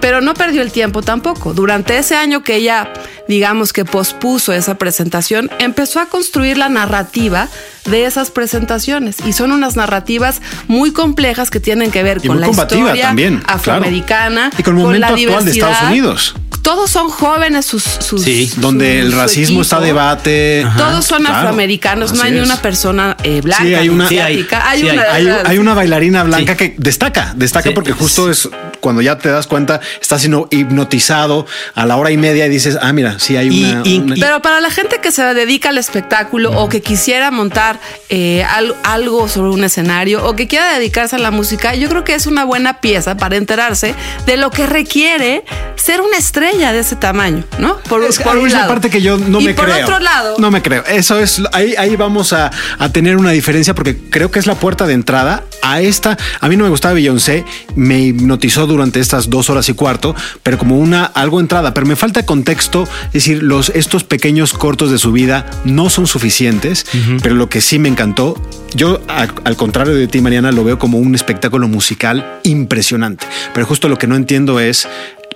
pero 0.00 0.20
no 0.20 0.34
perdió 0.34 0.62
el 0.62 0.72
tiempo 0.72 1.02
tampoco. 1.02 1.52
Durante 1.54 1.98
ese 1.98 2.16
año 2.16 2.42
que 2.42 2.56
ella, 2.56 2.92
digamos 3.30 3.72
que 3.72 3.84
pospuso 3.84 4.52
esa 4.52 4.76
presentación, 4.76 5.50
empezó 5.60 6.00
a 6.00 6.06
construir 6.06 6.58
la 6.58 6.68
narrativa 6.68 7.48
de 7.84 8.04
esas 8.04 8.30
presentaciones. 8.32 9.16
Y 9.24 9.32
son 9.32 9.52
unas 9.52 9.76
narrativas 9.76 10.42
muy 10.66 10.92
complejas 10.92 11.48
que 11.48 11.60
tienen 11.60 11.92
que 11.92 12.02
ver 12.02 12.18
Y 12.22 12.26
con 12.26 12.40
la 12.40 12.48
historia 12.50 13.00
también, 13.00 13.38
claro. 13.38 13.54
afroamericana, 13.56 14.50
Y 14.58 14.62
con 14.64 14.76
el 14.76 14.82
momento 14.82 15.00
la 15.00 15.06
actual 15.14 15.44
de 15.44 15.50
Estados. 15.52 15.82
Unidos. 15.88 16.34
Todos 16.62 16.90
son 16.90 17.08
jóvenes 17.08 17.64
sus, 17.64 17.84
sus 17.84 18.22
Sí, 18.22 18.52
Donde 18.56 19.00
el 19.00 19.12
racismo 19.12 19.62
está 19.62 19.76
a 19.78 19.80
debate. 19.80 20.66
Todos 20.76 21.06
son 21.06 21.20
Claro, 21.20 21.36
afroamericanos, 21.36 22.12
no 22.12 22.22
hay 22.22 22.32
ni 22.32 22.38
es. 22.40 22.44
una 22.44 22.56
persona 22.60 23.16
eh, 23.22 23.40
blanca. 23.42 23.64
Sí, 23.64 23.74
hay 23.74 23.88
ni 23.88 23.94
una- 23.94 24.08
Sí, 24.08 24.18
hay. 24.18 24.32
asiática. 24.34 24.68
Hay 24.68 24.80
Sí, 24.80 24.88
hay. 24.88 24.96
una, 24.98 25.12
Hay, 25.12 25.28
hay 25.46 25.58
una 25.58 25.72
bailarina 25.74 26.22
blanca 26.24 26.52
Sí. 26.52 26.58
que 26.58 26.74
destaca, 26.76 27.32
destaca 27.36 27.68
Sí. 27.70 27.74
porque 27.74 27.92
justo 27.92 28.30
es 28.30 28.48
cuando 28.80 29.02
ya 29.02 29.18
te 29.18 29.28
das 29.28 29.46
cuenta, 29.46 29.80
estás 30.00 30.20
siendo 30.20 30.48
hipnotizado 30.50 31.46
a 31.74 31.86
la 31.86 31.96
hora 31.96 32.10
y 32.10 32.16
media 32.16 32.46
y 32.46 32.48
dices, 32.48 32.78
ah, 32.80 32.92
mira, 32.92 33.18
sí 33.18 33.36
hay 33.36 33.48
una. 33.48 33.82
y- 33.84 33.98
una- 33.98 34.16
y- 34.16 34.20
Pero 34.20 34.40
para 34.42 34.60
la 34.60 34.70
gente 34.70 34.98
que 35.00 35.12
se 35.12 35.22
dedica 35.34 35.68
al 35.68 35.78
espectáculo 35.78 36.52
o 36.60 36.68
que 36.68 36.80
quisiera 36.80 37.30
montar 37.30 37.78
eh, 38.08 38.44
al- 38.44 38.74
algo 38.82 39.28
sobre 39.28 39.50
un 39.50 39.62
escenario 39.64 40.24
o 40.26 40.34
que 40.34 40.46
quiera 40.48 40.72
dedicarse 40.72 41.16
a 41.16 41.18
la 41.18 41.30
música, 41.30 41.74
yo 41.74 41.88
creo 41.88 42.04
que 42.04 42.14
es 42.14 42.26
una 42.26 42.44
buena 42.44 42.80
pieza 42.80 43.16
para 43.16 43.36
enterarse 43.36 43.94
de 44.26 44.36
lo 44.36 44.50
que 44.50 44.66
requiere 44.66 45.44
ser 45.76 46.00
una 46.00 46.16
estrella 46.16 46.72
de 46.72 46.80
ese 46.80 46.96
tamaño, 46.96 47.44
¿no? 47.58 47.78
Por, 47.88 48.02
Es 48.04 48.18
por 48.18 48.36
una 48.38 48.50
lado. 48.52 48.68
parte 48.68 48.90
que 48.90 49.00
yo 49.02 49.16
no 49.18 49.40
y 49.40 49.44
me 49.46 49.54
por 49.54 49.66
creo. 49.66 49.84
otro 49.86 49.98
lado, 50.00 50.36
No 50.38 50.50
me 50.50 50.62
creo. 50.62 50.84
Eso 50.86 51.18
es. 51.18 51.40
Ahí, 51.52 51.74
ahí 51.76 51.96
vamos 51.96 52.32
a, 52.32 52.50
a 52.78 52.88
tener 52.90 53.16
una 53.16 53.30
diferencia 53.30 53.74
porque 53.74 53.96
creo 54.10 54.30
que 54.30 54.38
es 54.38 54.46
la 54.46 54.54
puerta 54.54 54.86
de 54.86 54.94
entrada 54.94 55.44
a 55.62 55.80
esta. 55.80 56.16
A 56.40 56.48
mí 56.48 56.56
no 56.56 56.64
me 56.64 56.70
gustaba 56.70 56.94
Beyoncé. 56.94 57.44
Me 57.74 57.98
hipnotizó 58.00 58.66
durante 58.72 59.00
estas 59.00 59.28
dos 59.30 59.50
horas 59.50 59.68
y 59.68 59.74
cuarto, 59.74 60.14
pero 60.42 60.58
como 60.58 60.78
una 60.78 61.04
algo 61.04 61.40
entrada. 61.40 61.74
Pero 61.74 61.86
me 61.86 61.96
falta 61.96 62.24
contexto. 62.26 62.84
Es 63.08 63.12
decir, 63.12 63.42
los, 63.42 63.70
estos 63.70 64.04
pequeños 64.04 64.52
cortos 64.52 64.90
de 64.90 64.98
su 64.98 65.12
vida 65.12 65.46
no 65.64 65.90
son 65.90 66.06
suficientes. 66.06 66.86
Pero 67.22 67.34
lo 67.34 67.48
que 67.48 67.60
sí 67.60 67.78
me 67.78 67.88
encantó, 67.88 68.40
yo 68.74 69.00
a- 69.08 69.28
al 69.44 69.56
contrario 69.56 69.94
de 69.94 70.06
ti, 70.08 70.20
Mariana, 70.20 70.52
lo 70.52 70.64
veo 70.64 70.78
como 70.78 70.98
un 70.98 71.14
espectáculo 71.14 71.68
musical 71.68 72.38
impresionante. 72.44 73.26
Pero 73.54 73.66
justo 73.66 73.88
lo 73.88 73.98
que 73.98 74.06
no 74.06 74.16
entiendo 74.16 74.60
es 74.60 74.88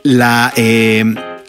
la, 0.03 0.53
eh, 0.57 1.05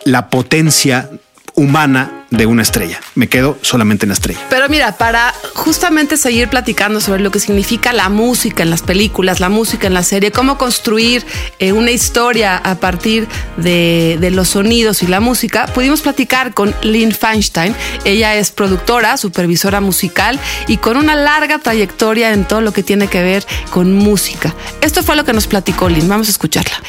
la 0.06 0.30
potencia 0.30 1.10
humana 1.56 2.26
de 2.32 2.46
una 2.46 2.62
estrella. 2.62 3.00
Me 3.16 3.30
quedo 3.30 3.58
solamente 3.62 4.06
en 4.06 4.10
la 4.10 4.14
estrella. 4.14 4.40
Pero 4.50 4.68
mira, 4.68 4.98
para 4.98 5.34
justamente 5.54 6.18
seguir 6.18 6.50
platicando 6.50 7.00
sobre 7.00 7.22
lo 7.22 7.32
que 7.32 7.40
significa 7.40 7.94
la 7.94 8.10
música 8.10 8.64
en 8.64 8.70
las 8.70 8.82
películas, 8.82 9.40
la 9.40 9.50
música 9.50 9.88
en 9.88 9.94
la 9.94 10.04
serie, 10.04 10.32
cómo 10.32 10.58
construir 10.58 11.26
eh, 11.60 11.72
una 11.72 11.92
historia 11.92 12.58
a 12.58 12.76
partir 12.76 13.28
de, 13.58 14.18
de 14.20 14.32
los 14.32 14.50
sonidos 14.50 15.02
y 15.04 15.08
la 15.08 15.20
música, 15.20 15.68
pudimos 15.68 16.02
platicar 16.02 16.54
con 16.54 16.76
Lynn 16.82 17.12
Feinstein. 17.12 17.76
Ella 18.04 18.36
es 18.36 18.52
productora, 18.52 19.18
supervisora 19.18 19.80
musical 19.80 20.40
y 20.68 20.78
con 20.78 20.98
una 20.98 21.16
larga 21.16 21.60
trayectoria 21.60 22.34
en 22.34 22.46
todo 22.46 22.62
lo 22.62 22.74
que 22.74 22.84
tiene 22.84 23.08
que 23.08 23.22
ver 23.22 23.46
con 23.70 23.94
música. 23.94 24.54
Esto 24.82 25.04
fue 25.04 25.16
lo 25.16 25.24
que 25.24 25.34
nos 25.34 25.48
platicó 25.48 25.90
Lynn. 25.90 26.10
Vamos 26.10 26.28
a 26.28 26.32
escucharla. 26.32 26.82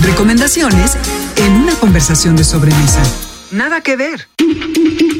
Recomendaciones 0.00 0.96
en 1.36 1.52
una 1.52 1.74
conversación 1.74 2.34
de 2.36 2.44
sobremesa. 2.44 3.02
Nada 3.52 3.82
que 3.82 3.96
ver. 3.96 4.28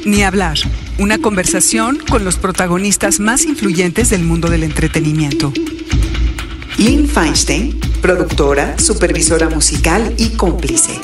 Ni 0.06 0.22
hablar. 0.22 0.56
Una 0.98 1.18
conversación 1.18 1.98
con 1.98 2.24
los 2.24 2.36
protagonistas 2.36 3.20
más 3.20 3.44
influyentes 3.44 4.08
del 4.08 4.22
mundo 4.22 4.48
del 4.48 4.62
entretenimiento. 4.62 5.52
Lynn 6.78 7.06
Feinstein, 7.06 7.78
productora, 8.00 8.78
supervisora 8.78 9.50
musical 9.50 10.14
y 10.16 10.30
cómplice. 10.30 10.98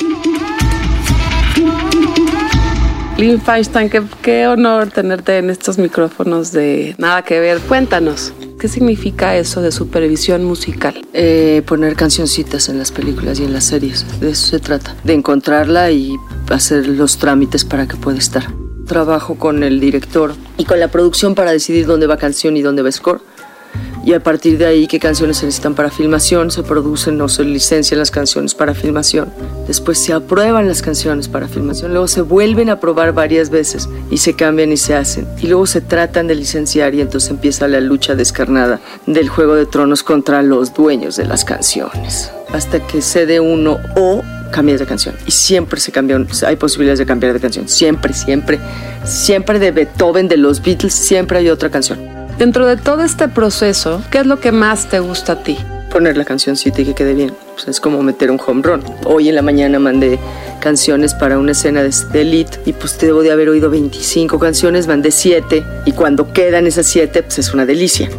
Lynn 3.17 3.39
Feinstein, 3.39 3.91
qué, 3.91 4.01
qué 4.23 4.47
honor 4.47 4.89
tenerte 4.89 5.37
en 5.37 5.51
estos 5.51 5.77
micrófonos 5.77 6.51
de 6.51 6.95
Nada 6.97 7.21
que 7.21 7.39
ver. 7.39 7.59
Cuéntanos. 7.59 8.33
¿Qué 8.59 8.67
significa 8.67 9.37
eso 9.37 9.61
de 9.61 9.71
supervisión 9.71 10.43
musical? 10.43 11.05
Eh, 11.13 11.61
poner 11.65 11.95
cancioncitas 11.95 12.69
en 12.69 12.79
las 12.79 12.91
películas 12.91 13.39
y 13.39 13.43
en 13.43 13.53
las 13.53 13.65
series. 13.65 14.19
De 14.19 14.31
eso 14.31 14.47
se 14.47 14.59
trata. 14.59 14.95
De 15.03 15.13
encontrarla 15.13 15.91
y 15.91 16.17
hacer 16.55 16.87
los 16.87 17.17
trámites 17.17 17.65
para 17.65 17.87
que 17.87 17.95
pueda 17.97 18.17
estar. 18.17 18.47
Trabajo 18.85 19.35
con 19.35 19.63
el 19.63 19.79
director 19.79 20.33
y 20.57 20.65
con 20.65 20.79
la 20.79 20.87
producción 20.89 21.35
para 21.35 21.51
decidir 21.51 21.85
dónde 21.85 22.07
va 22.07 22.17
canción 22.17 22.57
y 22.57 22.61
dónde 22.61 22.81
va 22.81 22.91
score. 22.91 23.21
Y 24.05 24.13
a 24.13 24.23
partir 24.23 24.57
de 24.57 24.65
ahí, 24.65 24.87
qué 24.87 24.97
canciones 24.99 25.37
se 25.37 25.45
necesitan 25.45 25.75
para 25.75 25.91
filmación, 25.91 26.51
se 26.51 26.63
producen 26.63 27.19
o 27.21 27.27
se 27.27 27.43
licencian 27.43 27.99
las 27.99 28.11
canciones 28.11 28.55
para 28.55 28.73
filmación. 28.73 29.31
Después 29.67 29.99
se 29.99 30.13
aprueban 30.13 30.67
las 30.67 30.81
canciones 30.81 31.27
para 31.27 31.47
filmación, 31.47 31.91
luego 31.91 32.07
se 32.07 32.21
vuelven 32.21 32.69
a 32.69 32.79
probar 32.79 33.13
varias 33.13 33.49
veces 33.49 33.89
y 34.09 34.17
se 34.17 34.33
cambian 34.33 34.71
y 34.71 34.77
se 34.77 34.95
hacen. 34.95 35.27
Y 35.41 35.47
luego 35.47 35.67
se 35.67 35.81
tratan 35.81 36.27
de 36.27 36.35
licenciar 36.35 36.95
y 36.95 37.01
entonces 37.01 37.29
empieza 37.29 37.67
la 37.67 37.81
lucha 37.81 38.15
descarnada 38.15 38.79
del 39.05 39.29
Juego 39.29 39.55
de 39.55 39.65
Tronos 39.65 40.01
contra 40.01 40.41
los 40.41 40.73
dueños 40.73 41.17
de 41.17 41.25
las 41.25 41.43
canciones. 41.45 42.31
Hasta 42.51 42.79
que 42.87 43.01
cede 43.01 43.39
uno 43.39 43.77
o 43.95 44.23
cambias 44.51 44.79
de 44.79 44.85
canción. 44.85 45.15
Y 45.25 45.31
siempre 45.31 45.79
se 45.79 45.91
cambian, 45.91 46.27
hay 46.45 46.55
posibilidades 46.55 46.99
de 46.99 47.05
cambiar 47.05 47.33
de 47.33 47.39
canción. 47.39 47.67
Siempre, 47.67 48.13
siempre, 48.13 48.59
siempre 49.03 49.59
de 49.59 49.71
Beethoven, 49.71 50.27
de 50.27 50.37
los 50.37 50.61
Beatles, 50.61 50.93
siempre 50.93 51.39
hay 51.39 51.49
otra 51.49 51.69
canción. 51.69 51.99
Dentro 52.37 52.65
de 52.65 52.77
todo 52.77 53.03
este 53.03 53.27
proceso, 53.27 54.01
¿qué 54.11 54.19
es 54.19 54.25
lo 54.25 54.39
que 54.39 54.51
más 54.51 54.89
te 54.89 54.99
gusta 54.99 55.33
a 55.33 55.43
ti? 55.43 55.57
Poner 55.91 56.15
la 56.15 56.23
cancioncita 56.23 56.81
y 56.81 56.85
que 56.85 56.93
quede 56.93 57.13
bien. 57.13 57.33
Pues 57.55 57.67
es 57.67 57.79
como 57.79 58.01
meter 58.01 58.31
un 58.31 58.39
home 58.45 58.61
run. 58.61 58.83
Hoy 59.05 59.27
en 59.27 59.35
la 59.35 59.41
mañana 59.41 59.79
mandé 59.79 60.19
canciones 60.61 61.13
para 61.13 61.37
una 61.37 61.51
escena 61.51 61.83
de, 61.83 61.93
de 62.13 62.21
Elite 62.21 62.59
y 62.65 62.73
pues 62.73 62.97
debo 62.99 63.23
de 63.23 63.31
haber 63.31 63.49
oído 63.49 63.69
25 63.69 64.39
canciones, 64.39 64.87
mandé 64.87 65.11
7 65.11 65.65
y 65.85 65.91
cuando 65.91 66.31
quedan 66.31 66.67
esas 66.67 66.85
7 66.85 67.23
pues 67.23 67.39
es 67.39 67.53
una 67.53 67.65
delicia. 67.65 68.09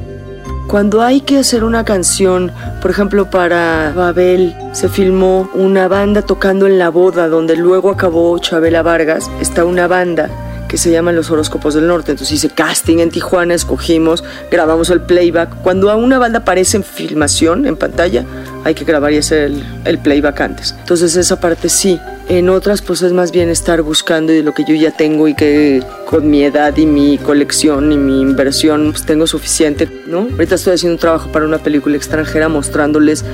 Cuando 0.71 1.03
hay 1.03 1.23
que 1.23 1.39
hacer 1.39 1.65
una 1.65 1.85
canción, 1.85 2.53
por 2.81 2.93
ejemplo, 2.93 3.29
para 3.29 3.93
Babel, 3.93 4.55
se 4.71 4.89
filmó 4.89 5.50
una 5.53 5.89
banda 5.89 6.23
tocando 6.23 6.69
en 6.69 6.79
la 6.79 6.91
boda, 6.91 7.27
donde 7.27 7.57
luego 7.57 7.91
acabó 7.91 8.39
Chabela 8.39 8.81
Vargas. 8.81 9.29
Está 9.41 9.65
una 9.65 9.89
banda 9.89 10.31
que 10.71 10.79
se 10.79 10.93
llaman 10.93 11.17
los 11.17 11.33
horóscopos 11.33 11.75
del 11.75 11.89
norte. 11.89 12.12
Entonces 12.12 12.33
hice 12.37 12.49
casting 12.49 12.99
en 12.99 13.11
Tijuana, 13.11 13.55
escogimos, 13.55 14.23
grabamos 14.53 14.89
el 14.91 15.00
playback. 15.00 15.62
Cuando 15.62 15.91
a 15.91 15.97
una 15.97 16.17
banda 16.17 16.39
aparece 16.39 16.77
en 16.77 16.85
filmación, 16.85 17.67
en 17.67 17.77
pantalla, 17.77 18.25
hay 18.62 18.75
que 18.75 18.85
grabar 18.85 19.12
y 19.12 19.17
hacer 19.17 19.50
el, 19.85 19.99
playback 19.99 20.41
antes. 20.41 20.77
Entonces 20.79 21.17
esa 21.17 21.41
parte 21.41 21.69
sí. 21.69 21.99
En 22.29 22.49
otras 22.49 22.83
pues 22.83 23.03
es 23.03 23.12
más 23.12 23.33
bien 23.33 23.49
estar 23.49 23.83
buscando 23.83 24.33
de 24.33 24.45
lo 24.45 24.55
que 24.55 24.62
yo 24.62 24.77
ya 24.77 24.93
tengo 24.93 25.27
y 25.27 25.35
que 25.35 25.83
con 26.07 26.31
mi 26.31 26.45
edad 26.45 26.77
y 26.77 26.87
mi 26.87 27.19
colección 27.19 27.91
y 27.91 27.97
mi 27.97 28.21
inversión 28.21 28.93
pues 28.93 29.05
tengo 29.05 29.27
suficiente, 29.27 29.89
¿no? 30.07 30.29
Ahorita 30.31 30.55
estoy 30.55 30.75
haciendo 30.75 30.95
un 30.95 31.00
trabajo 31.00 31.33
para 31.33 31.45
una 31.45 31.59
película 31.59 31.97
extranjera 31.97 32.49
mostrándoles 32.49 33.25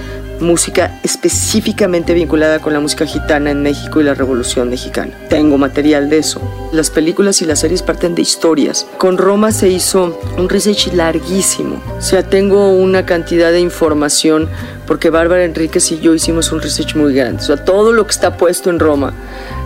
música 0.41 0.99
específicamente 1.03 2.15
vinculada 2.15 2.59
con 2.59 2.73
la 2.73 2.81
música 2.81 3.07
gitana 3.07 3.51
en 3.51 3.63
México 3.63 4.01
y 4.01 4.05
la 4.05 4.15
Revolución 4.15 4.71
Mexicana. 4.71 5.13
Tengo 5.29 5.59
material 5.59 6.11
de 6.11 6.19
eso. 6.19 6.41
Las 6.73 6.91
películas 6.91 7.43
y 7.43 7.47
las 7.47 7.61
series 7.61 7.83
parten 7.83 8.15
de 8.15 8.23
historias. 8.23 8.87
Con 8.99 9.19
Roma 9.19 9.53
se 9.53 9.69
hizo 9.69 10.19
un 10.37 10.49
research 10.49 10.93
larguísimo. 10.93 11.83
O 11.99 12.03
sea, 12.03 12.23
tengo 12.23 12.71
una 12.71 13.07
cantidad 13.07 13.53
de 13.53 13.61
información 13.61 14.49
porque 14.87 15.11
Bárbara 15.11 15.45
Enríquez 15.45 15.91
y 15.93 16.01
yo 16.01 16.15
hicimos 16.15 16.53
un 16.53 16.61
research 16.61 16.95
muy 16.95 17.15
grande. 17.15 17.43
O 17.43 17.47
sea, 17.47 17.57
todo 17.57 17.93
lo 17.93 18.05
que 18.05 18.13
está 18.13 18.37
puesto 18.37 18.71
en 18.71 18.79
Roma 18.79 19.13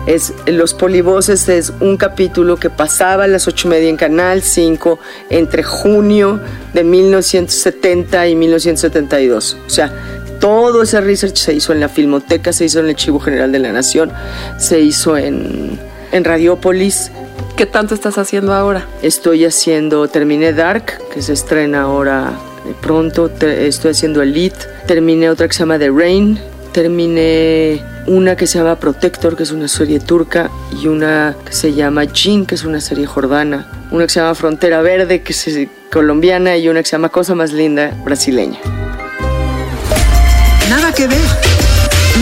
es 0.07 0.33
Los 0.47 0.73
Polivoces 0.73 1.47
es 1.47 1.71
un 1.79 1.97
capítulo 1.97 2.57
que 2.57 2.69
pasaba 2.69 3.25
a 3.25 3.27
las 3.27 3.47
ocho 3.47 3.67
y 3.67 3.71
media 3.71 3.89
en 3.89 3.97
Canal 3.97 4.41
5 4.41 4.99
entre 5.29 5.63
junio 5.63 6.39
de 6.73 6.83
1970 6.83 8.27
y 8.27 8.35
1972. 8.35 9.57
O 9.65 9.69
sea, 9.69 9.93
todo 10.41 10.81
ese 10.83 10.99
research 10.99 11.37
se 11.37 11.53
hizo 11.53 11.71
en 11.71 11.79
la 11.79 11.87
Filmoteca, 11.87 12.51
se 12.51 12.65
hizo 12.65 12.79
en 12.79 12.85
el 12.85 12.91
Archivo 12.91 13.19
General 13.21 13.49
de 13.51 13.59
la 13.59 13.71
Nación, 13.71 14.11
se 14.57 14.81
hizo 14.81 15.15
en, 15.15 15.79
en 16.11 16.23
Radiópolis. 16.25 17.11
¿Qué 17.55 17.65
tanto 17.65 17.93
estás 17.95 18.17
haciendo 18.17 18.53
ahora? 18.53 18.85
Estoy 19.01 19.45
haciendo, 19.45 20.07
terminé 20.09 20.51
Dark, 20.51 20.99
que 21.13 21.21
se 21.21 21.31
estrena 21.33 21.83
ahora 21.83 22.33
eh, 22.67 22.73
pronto, 22.81 23.29
te- 23.29 23.67
estoy 23.67 23.91
haciendo 23.91 24.21
Elite, 24.21 24.57
terminé 24.87 25.29
otra 25.29 25.47
que 25.47 25.53
se 25.53 25.59
llama 25.59 25.77
The 25.77 25.89
Rain, 25.89 26.39
terminé 26.71 27.81
una 28.07 28.35
que 28.35 28.47
se 28.47 28.57
llama 28.57 28.77
Protector, 28.79 29.35
que 29.35 29.43
es 29.43 29.51
una 29.51 29.67
serie 29.67 29.99
turca, 29.99 30.49
y 30.81 30.87
una 30.87 31.35
que 31.45 31.53
se 31.53 31.73
llama 31.73 32.05
Jin, 32.11 32.45
que 32.47 32.55
es 32.55 32.63
una 32.63 32.81
serie 32.81 33.05
jordana, 33.05 33.67
una 33.91 34.05
que 34.05 34.09
se 34.13 34.19
llama 34.21 34.33
Frontera 34.35 34.81
Verde, 34.81 35.21
que 35.21 35.33
es 35.33 35.59
colombiana, 35.91 36.57
y 36.57 36.67
una 36.67 36.81
que 36.81 36.85
se 36.89 36.93
llama 36.93 37.09
Cosa 37.09 37.35
Más 37.35 37.51
Linda, 37.53 37.91
brasileña. 38.03 38.57
Nada 40.71 40.93
que 40.93 41.05
ver. 41.05 41.19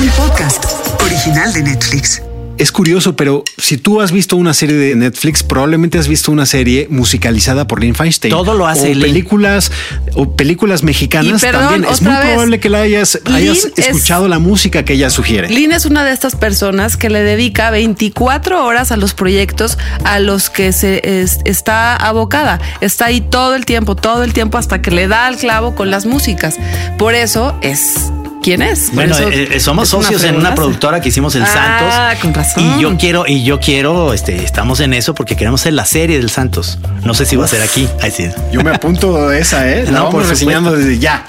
Un 0.02 0.08
podcast 0.10 0.66
original 1.04 1.54
de 1.54 1.62
Netflix. 1.62 2.22
Es 2.58 2.72
curioso, 2.72 3.16
pero 3.16 3.44
si 3.60 3.78
tú 3.78 4.02
has 4.02 4.12
visto 4.12 4.36
una 4.36 4.56
serie 4.56 4.76
de 4.76 4.96
Netflix, 4.96 5.44
probablemente 5.44 6.00
has 6.00 6.08
visto 6.08 6.32
una 6.32 6.46
serie 6.48 6.88
musicalizada 6.90 7.68
por 7.68 7.80
Lynn 7.82 7.94
Feinstein. 7.94 8.32
Todo 8.34 8.56
lo 8.56 8.68
hace 8.68 8.88
o 8.92 8.94
Lynn. 8.96 9.02
películas 9.02 9.72
o 10.16 10.36
películas 10.36 10.82
mexicanas 10.84 11.42
Y 11.42 11.46
perdón, 11.46 11.70
también. 11.70 11.94
Es 11.94 12.02
muy 12.02 12.12
vez. 12.12 12.22
probable 12.26 12.60
que 12.60 12.70
la 12.70 12.80
hayas, 12.82 13.16
es- 13.16 13.72
escuchado 13.78 14.28
la 14.28 14.40
música 14.40 14.84
que 14.84 14.94
ella 14.94 15.12
sugiere. 15.12 15.48
Lynn 15.50 15.72
es 15.72 15.86
una 15.86 16.04
de 16.04 16.12
estas 16.12 16.36
personas 16.36 16.98
que 16.98 17.10
le 17.12 17.22
dedica 17.24 17.70
24 17.70 18.66
horas 18.66 18.92
a 18.92 18.98
los 18.98 19.14
proyectos 19.14 19.78
a 20.04 20.20
los 20.20 20.50
que 20.50 20.74
se 20.74 21.22
es- 21.22 21.38
está 21.46 21.96
abocada. 21.96 22.60
Está 22.82 23.06
ahí 23.06 23.22
todo 23.22 23.54
el 23.56 23.64
tiempo, 23.66 23.96
todo 23.96 24.24
el 24.24 24.34
tiempo 24.34 24.58
hasta 24.58 24.82
que 24.82 24.90
le 24.92 25.08
da 25.08 25.28
al 25.28 25.38
clavo 25.38 25.76
con 25.76 25.92
las 25.92 26.08
músicas. 26.08 26.56
Por 26.98 27.14
eso 27.14 27.56
es 27.62 27.94
quién 28.50 28.62
es. 28.64 28.86
Por 28.88 28.96
Bueno, 28.96 29.14
eso 29.16 29.30
eh, 29.30 29.50
eh, 29.52 29.60
somos 29.60 29.88
es 29.90 29.94
una 29.94 30.04
socios 30.04 30.24
en 30.24 30.36
una 30.36 30.56
productora 30.56 31.00
que 31.02 31.10
hicimos 31.10 31.36
el 31.36 31.44
Ah, 31.44 31.48
Santos. 32.10 32.20
con 32.22 32.34
razón. 32.34 32.64
Y 32.78 32.82
yo 32.82 32.98
quiero, 32.98 33.26
y 33.28 33.44
yo 33.44 33.60
quiero, 33.60 34.12
este, 34.14 34.44
estamos 34.44 34.80
en 34.80 34.94
eso 34.96 35.14
porque 35.14 35.36
queremos 35.36 35.62
hacer 35.62 35.74
la 35.74 35.86
serie 35.86 36.18
del 36.18 36.32
Santos. 36.32 36.80
No 37.04 37.14
sé 37.14 37.26
si 37.28 37.36
va 37.36 37.46
a 37.46 37.48
ser 37.48 37.62
aquí. 37.62 37.88
Ahí 38.02 38.10
sí. 38.10 38.28
Yo 38.52 38.64
me 38.64 38.72
apunto 38.72 39.30
de 39.30 39.40
esa, 39.40 39.70
¿eh? 39.70 39.84
La 39.86 39.92
No, 39.92 39.98
vamos 40.06 40.14
por 40.16 40.26
reseñando 40.28 40.72
desde 40.72 40.98
ya. 40.98 41.24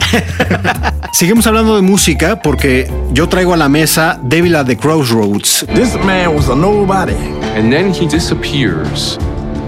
Seguimos 1.12 1.46
hablando 1.46 1.76
de 1.76 1.82
música 1.82 2.40
porque 2.40 2.90
yo 3.12 3.28
traigo 3.28 3.52
a 3.52 3.56
la 3.58 3.68
mesa 3.68 4.18
Devil 4.22 4.56
at 4.56 4.64
the 4.66 4.76
Crossroads. 4.78 5.66
This 5.74 5.94
man 6.04 6.34
was 6.34 6.48
a 6.48 6.54
nobody. 6.56 7.12
And 7.56 7.70
then 7.70 7.92
he 7.92 8.06
disappears. 8.06 9.18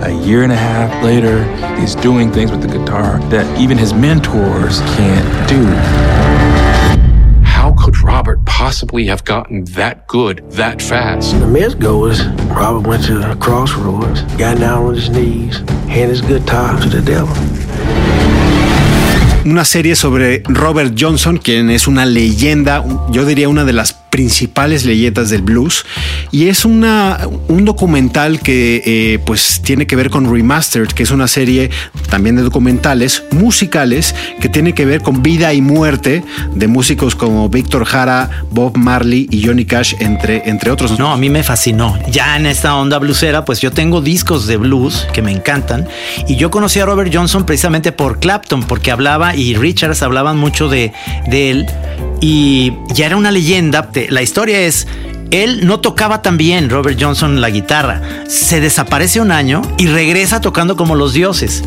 A 0.03 0.11
year 0.27 0.43
and 0.43 0.53
a 0.53 0.57
half 0.57 0.91
later, 1.05 1.45
he's 1.81 1.95
doing 1.97 2.33
things 2.33 2.51
with 2.51 2.61
the 2.61 2.67
guitar 2.67 3.21
that 3.31 3.47
even 3.61 3.79
his 3.79 3.93
mentors 3.93 4.81
can't 4.97 5.49
do. 5.49 5.63
Robert 8.03 8.45
possibly 8.45 9.07
have 9.07 9.25
gotten 9.25 9.65
that 9.65 10.07
good 10.09 10.49
that 10.51 10.83
fast? 10.83 11.39
The 11.39 11.47
myth 11.47 11.79
goes, 11.79 12.25
Robert 12.49 12.87
went 12.87 13.05
to 13.05 13.31
a 13.31 13.37
crossroads, 13.37 14.23
got 14.37 14.59
down 14.59 14.87
on 14.87 14.95
his 14.95 15.09
knees, 15.09 15.59
handed 15.89 16.11
his 16.11 16.21
good 16.21 16.43
guitar 16.43 16.81
to 16.81 16.89
the 16.89 17.01
devil. 17.01 17.35
Una 19.45 19.65
serie 19.65 19.97
sobre 19.97 20.43
Robert 20.45 20.95
Johnson, 20.97 21.39
quien 21.39 21.69
es 21.71 21.89
una 21.89 22.07
leyenda, 22.07 22.85
yo 23.11 23.25
diría 23.25 23.49
una 23.49 23.65
de 23.65 23.73
las 23.73 24.03
principales 24.13 24.85
leyendas 24.85 25.31
del 25.31 25.41
blues. 25.41 25.85
Y 26.31 26.49
es 26.49 26.65
una, 26.67 27.19
un 27.49 27.65
documental 27.65 28.41
que 28.41 28.83
eh, 28.85 29.19
pues 29.25 29.63
tiene 29.65 29.87
que 29.87 29.97
ver 29.97 30.11
con 30.11 30.31
Remastered, 30.31 30.89
que 30.89 31.03
es 31.03 31.11
una 31.11 31.27
serie 31.27 31.71
también 32.11 32.37
de 32.37 32.43
documentales 32.43 33.25
musicales 33.31 34.15
que 34.39 34.51
tiene 34.51 34.75
que 34.75 34.85
ver 34.85 35.01
con 35.01 35.23
vida 35.23 35.55
y 35.55 35.63
muerte 35.63 36.23
de 36.55 36.69
músicos 36.69 37.17
como 37.17 37.49
Víctor 37.49 37.87
Jara, 37.87 38.29
Bob 38.51 38.77
Marley 38.77 39.29
y 39.31 39.47
Johnny 39.47 39.65
Cash, 39.65 39.95
entre, 39.99 40.49
entre 40.49 40.71
otros. 40.71 40.99
No, 40.99 41.11
a 41.11 41.17
mí 41.17 41.31
me 41.31 41.43
fascinó. 41.43 41.99
Ya 42.11 42.37
en 42.37 42.45
esta 42.45 42.77
onda 42.77 42.99
bluesera, 42.99 43.47
pues 43.47 43.61
yo 43.61 43.71
tengo 43.71 44.03
discos 44.03 44.47
de 44.47 44.59
blues 44.59 45.07
que 45.15 45.23
me 45.23 45.33
encantan. 45.33 45.89
Y 46.29 46.37
yo 46.37 46.51
conocí 46.51 46.81
a 46.81 46.85
Robert 46.85 47.11
Johnson 47.13 47.47
precisamente 47.47 47.93
por 47.93 48.21
Clapton, 48.21 48.63
porque 48.65 48.91
hablaba 48.91 49.32
y 49.35 49.55
Richards 49.55 50.03
hablaban 50.03 50.39
mucho 50.39 50.69
de, 50.69 50.93
de 51.27 51.51
él. 51.51 51.67
Y 52.21 52.73
ya 52.95 53.07
era 53.07 53.17
una 53.17 53.31
leyenda. 53.31 53.91
La 54.09 54.23
historia 54.23 54.61
es. 54.61 54.87
Él 55.33 55.67
no 55.67 55.81
tocaba 55.81 56.21
tan 56.23 56.37
bien, 56.37 56.69
Robert 56.71 56.99
Johnson, 57.01 57.41
la 57.41 57.49
guitarra. 57.51 58.03
Se 58.29 58.61
desaparece 58.61 59.19
un 59.21 59.33
año 59.33 59.63
y 59.79 59.87
regresa 59.87 60.41
tocando 60.43 60.77
como 60.77 60.95
los 60.95 61.15
dioses. 61.15 61.65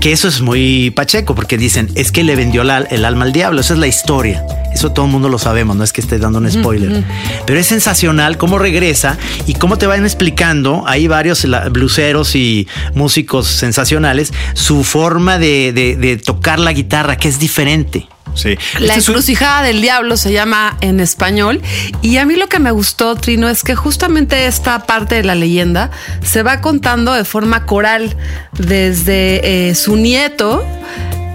Que 0.00 0.10
eso 0.12 0.26
es 0.28 0.40
muy 0.40 0.90
pacheco, 0.90 1.34
porque 1.36 1.56
dicen, 1.56 1.88
es 1.94 2.10
que 2.10 2.24
le 2.24 2.34
vendió 2.36 2.64
la- 2.64 2.78
el 2.80 3.04
alma 3.04 3.24
al 3.24 3.32
diablo. 3.32 3.60
Esa 3.60 3.74
es 3.74 3.78
la 3.78 3.86
historia. 3.86 4.44
Eso 4.74 4.90
todo 4.90 5.06
el 5.06 5.12
mundo 5.12 5.28
lo 5.28 5.38
sabemos, 5.38 5.76
no 5.76 5.84
es 5.84 5.92
que 5.92 6.00
esté 6.00 6.18
dando 6.18 6.40
un 6.40 6.50
spoiler. 6.50 7.04
Pero 7.46 7.60
es 7.60 7.66
sensacional 7.68 8.36
cómo 8.36 8.58
regresa 8.58 9.16
y 9.46 9.54
cómo 9.54 9.78
te 9.78 9.86
van 9.86 10.02
explicando. 10.04 10.82
Hay 10.88 11.06
varios 11.06 11.46
bluseros 11.70 12.34
y 12.34 12.66
músicos 12.94 13.46
sensacionales. 13.46 14.32
Su 14.54 14.82
forma 14.82 15.38
de, 15.38 15.72
de- 15.72 15.94
de 15.96 16.16
tocar 16.16 16.58
la 16.58 16.72
guitarra, 16.72 17.16
que 17.16 17.28
es 17.28 17.38
diferente. 17.38 18.08
Sí. 18.34 18.56
La 18.80 18.94
Este 18.94 19.10
un- 19.10 19.16
encrucijada 19.16 19.62
del 19.62 19.80
diablo 19.80 20.16
se 20.16 20.32
llama 20.32 20.76
en 20.80 21.00
español. 21.00 21.62
Y 22.02 22.16
a 22.18 22.26
mí 22.26 22.36
lo 22.36 22.48
que 22.48 22.58
me 22.58 22.70
gustó, 22.70 23.14
Trino, 23.16 23.48
es 23.48 23.62
que 23.62 23.74
justamente 23.74 24.46
esta 24.46 24.80
parte 24.86 25.14
de 25.16 25.24
la 25.24 25.34
leyenda 25.34 25.90
se 26.22 26.42
va 26.42 26.60
contando 26.60 27.12
de 27.12 27.24
forma 27.24 27.64
coral 27.66 28.16
desde 28.58 29.68
eh, 29.70 29.74
su 29.74 29.96
nieto 29.96 30.64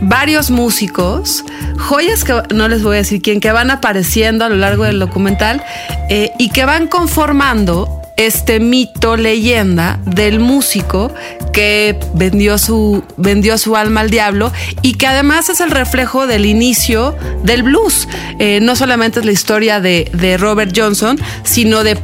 varios 0.01 0.49
músicos, 0.49 1.43
joyas 1.77 2.23
que 2.23 2.41
no 2.53 2.69
les 2.69 2.83
voy 2.83 2.95
a 2.95 2.99
decir 2.99 3.21
quién, 3.21 3.41
que 3.41 3.51
van 3.51 3.69
apareciendo 3.69 4.45
a 4.45 4.49
lo 4.49 4.55
largo 4.55 4.85
del 4.85 4.97
documental 4.97 5.61
eh, 6.09 6.31
y 6.39 6.51
que 6.51 6.63
van 6.63 6.87
conformando 6.87 7.98
este 8.19 8.59
mito, 8.59 9.15
leyenda 9.15 9.97
del 10.05 10.41
músico 10.41 11.13
que 11.53 11.97
vendió 12.15 12.57
su, 12.57 13.01
vendió 13.15 13.57
su 13.57 13.77
alma 13.77 14.01
al 14.01 14.09
diablo 14.09 14.51
y 14.81 14.95
que 14.95 15.07
además 15.07 15.47
es 15.47 15.61
el 15.61 15.71
reflejo 15.71 16.27
del 16.27 16.45
inicio 16.45 17.15
del 17.43 17.63
blues. 17.63 18.09
Eh, 18.39 18.59
no 18.61 18.75
solamente 18.75 19.21
es 19.21 19.25
la 19.25 19.31
historia 19.31 19.79
de, 19.79 20.11
de 20.13 20.37
Robert 20.37 20.73
Johnson, 20.75 21.17
sino 21.43 21.85
de 21.85 21.97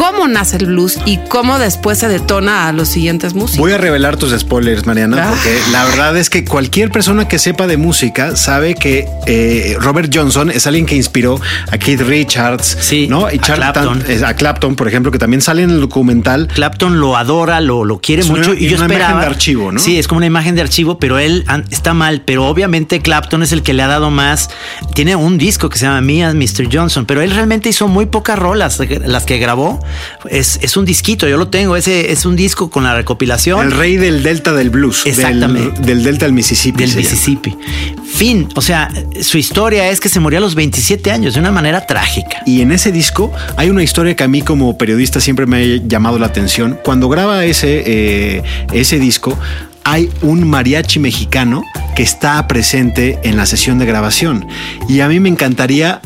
cómo 0.00 0.26
nace 0.28 0.56
el 0.56 0.64
blues 0.66 0.98
y 1.04 1.18
cómo 1.28 1.58
después 1.58 1.98
se 1.98 2.08
detona 2.08 2.68
a 2.68 2.72
los 2.72 2.88
siguientes 2.88 3.34
músicos. 3.34 3.58
Voy 3.60 3.72
a 3.72 3.76
revelar 3.78 4.16
tus 4.16 4.32
spoilers, 4.38 4.86
Mariana, 4.86 5.24
Ah. 5.26 5.30
porque 5.30 5.58
la 5.72 5.84
verdad 5.84 6.16
es 6.16 6.30
que 6.30 6.42
cualquier 6.46 6.90
persona 6.90 7.28
que 7.28 7.38
sepa 7.38 7.66
de 7.66 7.76
música 7.76 8.34
sabe 8.34 8.74
que 8.74 9.06
eh, 9.26 9.76
Robert 9.78 10.10
Johnson 10.14 10.50
es 10.50 10.66
alguien 10.66 10.86
que 10.86 10.96
inspiró 10.96 11.38
a 11.70 11.76
Keith 11.76 12.00
Richards, 12.00 12.78
Sí, 12.80 13.08
¿no? 13.08 13.30
Y 13.30 13.36
a 13.36 13.40
Charlton- 13.42 14.00
Clapton. 14.00 14.24
a 14.24 14.34
Clapton, 14.36 14.74
por 14.74 14.88
ejemplo, 14.88 15.12
que 15.12 15.18
también 15.18 15.42
sale 15.42 15.62
en 15.64 15.70
el 15.70 15.80
documental. 15.82 16.48
Clapton 16.48 16.98
lo 16.98 17.18
adora, 17.18 17.60
lo, 17.60 17.84
lo 17.84 18.00
quiere 18.00 18.22
Es 18.22 18.30
una- 18.30 18.38
mucho 18.38 18.54
y 18.54 18.68
yo 18.68 18.76
una 18.76 18.86
imagen 18.86 18.92
esperaba. 18.92 19.20
de 19.20 19.26
archivo, 19.26 19.70
¿no? 19.72 19.80
Sí, 19.80 19.98
es 19.98 20.08
como 20.08 20.16
una 20.16 20.26
imagen 20.26 20.54
de 20.54 20.62
archivo, 20.62 20.98
pero 20.98 21.18
él 21.18 21.44
está 21.70 21.92
mal. 21.92 22.22
Pero 22.24 22.46
obviamente 22.46 23.00
Clapton 23.00 23.42
es 23.42 23.52
el 23.52 23.62
que 23.62 23.74
le 23.74 23.82
ha 23.82 23.86
dado 23.88 24.10
más. 24.10 24.48
Tiene 24.94 25.14
un 25.14 25.36
disco 25.36 25.68
que 25.68 25.78
se 25.78 25.84
llama 25.84 26.00
Mia 26.00 26.32
Mr. 26.32 26.68
Johnson, 26.72 27.04
pero 27.04 27.20
él 27.20 27.30
realmente 27.32 27.68
hizo 27.68 27.86
muy 27.86 28.06
pocas 28.06 28.38
rolas. 28.38 28.80
Las 29.04 29.26
que 29.26 29.36
grabó 29.38 29.78
es, 30.28 30.58
es 30.62 30.76
un 30.76 30.84
disquito, 30.84 31.28
yo 31.28 31.36
lo 31.36 31.48
tengo. 31.48 31.76
Ese 31.76 32.12
es 32.12 32.24
un 32.24 32.36
disco 32.36 32.70
con 32.70 32.84
la 32.84 32.94
recopilación. 32.94 33.66
El 33.66 33.72
rey 33.72 33.96
del 33.96 34.22
delta 34.22 34.52
del 34.52 34.70
blues. 34.70 35.06
Exactamente. 35.06 35.80
Del, 35.82 36.02
delta 36.02 36.26
del 36.26 36.32
Mississippi. 36.32 36.78
del 36.78 36.90
llama. 36.90 37.00
Mississippi. 37.00 37.56
Fin. 38.04 38.48
O 38.54 38.62
sea, 38.62 38.90
su 39.22 39.38
historia 39.38 39.88
es 39.88 40.00
que 40.00 40.08
se 40.08 40.20
murió 40.20 40.38
a 40.38 40.40
los 40.40 40.54
27 40.54 41.10
años 41.10 41.34
de 41.34 41.40
una 41.40 41.50
manera 41.50 41.86
trágica. 41.86 42.42
Y 42.46 42.60
en 42.60 42.72
ese 42.72 42.92
disco 42.92 43.32
hay 43.56 43.70
una 43.70 43.82
historia 43.82 44.14
que 44.16 44.24
a 44.24 44.28
mí 44.28 44.42
como 44.42 44.76
periodista 44.76 45.20
siempre 45.20 45.46
me 45.46 45.56
ha 45.56 45.80
llamado 45.86 46.18
la 46.18 46.26
atención. 46.26 46.78
Cuando 46.84 47.08
graba 47.08 47.44
ese, 47.44 47.82
eh, 47.86 48.42
ese 48.72 48.98
disco, 48.98 49.38
hay 49.84 50.10
un 50.22 50.48
mariachi 50.48 50.98
mexicano 50.98 51.62
que 51.96 52.02
está 52.02 52.46
presente 52.46 53.18
en 53.22 53.36
la 53.36 53.46
sesión 53.46 53.78
de 53.78 53.86
grabación. 53.86 54.46
Y 54.88 55.00
a 55.00 55.08
mí 55.08 55.20
me 55.20 55.28
encantaría... 55.28 56.00